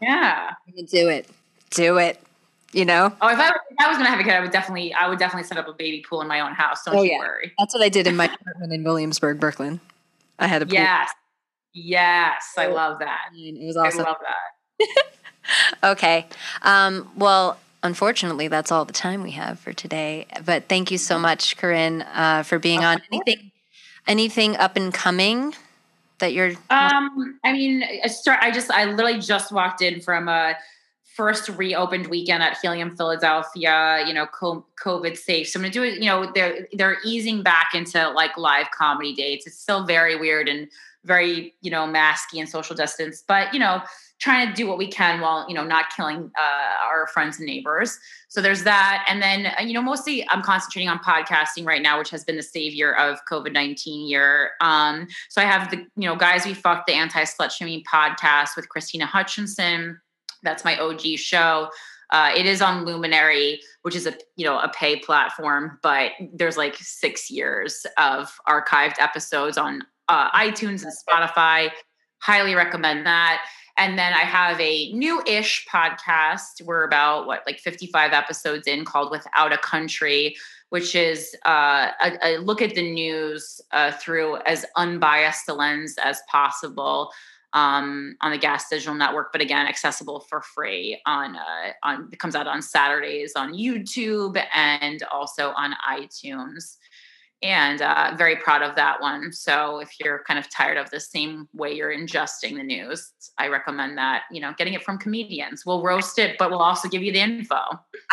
[0.00, 0.50] Yeah.
[0.90, 1.28] Do it.
[1.70, 2.18] Do it.
[2.72, 3.12] You know.
[3.20, 5.18] Oh, if I, if I was gonna have a kid, I would definitely, I would
[5.18, 6.82] definitely set up a baby pool in my own house.
[6.84, 7.18] Don't Oh, you yeah.
[7.18, 7.52] worry.
[7.58, 9.78] That's what I did in my apartment in Williamsburg, Brooklyn.
[10.38, 10.72] I had a pool.
[10.72, 11.10] Yes.
[11.74, 12.54] Yes.
[12.56, 13.18] I love that.
[13.34, 14.51] It was awesome I love that.
[15.82, 16.26] Okay.
[16.62, 20.26] Um, well, unfortunately, that's all the time we have for today.
[20.44, 23.02] But thank you so much, Corinne, uh, for being on.
[23.12, 23.50] Anything,
[24.06, 25.54] anything up and coming
[26.20, 26.52] that you're?
[26.70, 28.38] Um, I mean, I start.
[28.42, 30.54] I just, I literally just walked in from a
[31.16, 34.04] first reopened weekend at Helium Philadelphia.
[34.06, 35.48] You know, co- COVID safe.
[35.48, 35.94] So I'm gonna do it.
[35.94, 39.46] You know, they're they're easing back into like live comedy dates.
[39.46, 40.68] It's still very weird and
[41.04, 43.82] very you know masky and social distance, but you know,
[44.22, 47.46] trying to do what we can while you know not killing uh, our friends and
[47.46, 47.98] neighbors.
[48.28, 51.98] So there's that, and then uh, you know, mostly I'm concentrating on podcasting right now,
[51.98, 54.52] which has been the savior of COVID nineteen year.
[54.60, 58.50] Um, so I have the, you know, guys we fucked the anti slut shaming podcast
[58.56, 60.00] with Krystyna Hutchinson.
[60.42, 61.68] That's my OG show.
[62.10, 66.56] Uh, it is on Luminary, which is a you know a pay platform, but there's
[66.56, 71.70] like six years of archived episodes on uh, iTunes and Spotify.
[72.20, 73.44] Highly recommend that.
[73.76, 76.62] And then I have a new-ish podcast.
[76.62, 80.36] We're about what like 55 episodes in, called Without a Country,
[80.68, 85.96] which is uh, a, a look at the news uh, through as unbiased a lens
[86.02, 87.12] as possible
[87.54, 92.18] um, on the Gas Digital Network, but again, accessible for free on uh, on it
[92.18, 96.76] comes out on Saturdays on YouTube and also on iTunes.
[97.42, 99.32] And uh, very proud of that one.
[99.32, 103.48] So if you're kind of tired of the same way you're ingesting the news, I
[103.48, 104.22] recommend that.
[104.30, 105.66] You know, getting it from comedians.
[105.66, 107.58] We'll roast it, but we'll also give you the info.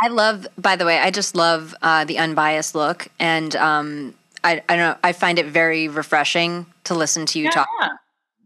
[0.01, 0.47] I love.
[0.57, 4.93] By the way, I just love uh, the unbiased look, and um, I I don't
[4.93, 4.97] know.
[5.03, 7.67] I find it very refreshing to listen to you talk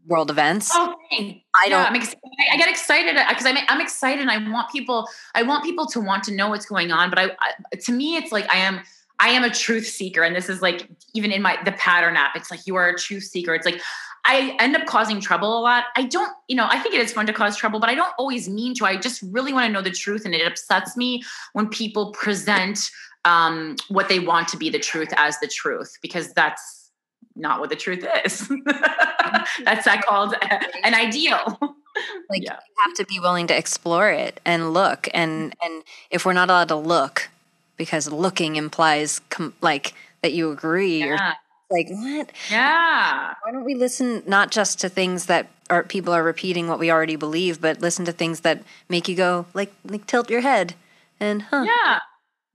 [0.05, 0.69] world events.
[0.73, 1.39] Oh, thanks.
[1.55, 2.13] I don't- I'm ex-
[2.51, 4.19] I get excited because I'm I'm excited.
[4.19, 5.07] and I want people.
[5.33, 7.09] I want people to want to know what's going on.
[7.09, 8.81] But I, I to me, it's like I am.
[9.23, 12.35] I am a truth seeker, and this is like even in my the pattern app.
[12.35, 13.55] It's like you are a truth seeker.
[13.55, 13.81] It's like
[14.25, 15.85] I end up causing trouble a lot.
[15.95, 18.13] I don't, you know, I think it is fun to cause trouble, but I don't
[18.17, 18.85] always mean to.
[18.85, 21.23] I just really want to know the truth, and it upsets me
[21.53, 22.89] when people present
[23.23, 26.91] um, what they want to be the truth as the truth because that's
[27.37, 28.49] not what the truth is.
[29.63, 30.35] that's that called
[30.83, 31.59] an ideal.
[32.29, 32.55] like yeah.
[32.55, 36.49] you have to be willing to explore it and look and and if we're not
[36.49, 37.29] allowed to look
[37.77, 41.33] because looking implies com- like that you agree or Yeah.
[41.69, 43.33] like what Yeah.
[43.43, 46.91] why don't we listen not just to things that are people are repeating what we
[46.91, 50.75] already believe but listen to things that make you go like like tilt your head
[51.19, 51.99] and huh Yeah.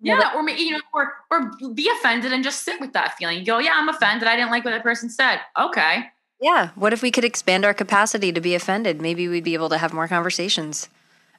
[0.00, 3.40] Yeah, or you know, or or be offended and just sit with that feeling.
[3.40, 4.28] You go, yeah, I'm offended.
[4.28, 5.40] I didn't like what that person said.
[5.58, 6.04] Okay.
[6.40, 6.68] Yeah.
[6.76, 9.00] What if we could expand our capacity to be offended?
[9.02, 10.88] Maybe we'd be able to have more conversations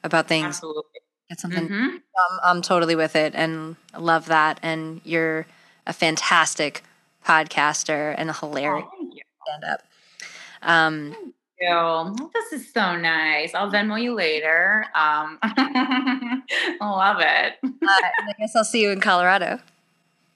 [0.03, 0.57] about things.
[0.57, 0.99] Absolutely.
[1.29, 1.69] Get something.
[1.69, 1.83] Mhm.
[1.93, 4.59] Um, I'm totally with it and love that.
[4.63, 5.45] And you're
[5.85, 6.83] a fantastic
[7.25, 9.09] podcaster and a hilarious Oh,
[9.45, 9.81] stand up.
[10.61, 12.29] Um, you.
[12.33, 13.53] This is so nice.
[13.53, 14.85] I'll Venmo you later.
[14.95, 15.37] Um,
[16.81, 17.53] love it.
[17.63, 19.59] I guess I'll see you in Colorado.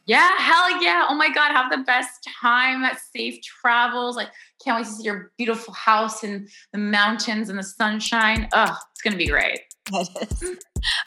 [0.06, 1.06] Yeah, hell yeah.
[1.10, 2.86] Oh my God, have the best time.
[3.16, 4.18] Safe travels.
[4.18, 4.30] Like,
[4.64, 8.50] can't wait to see your beautiful house and the mountains and the sunshine.
[8.52, 9.62] Oh, it's going to be great.
[9.92, 10.04] All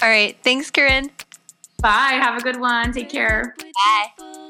[0.02, 0.36] right.
[0.42, 1.10] Thanks, Corinne.
[1.80, 2.18] Bye.
[2.20, 2.92] Have a good one.
[2.92, 3.54] Take care.
[4.18, 4.45] Bye.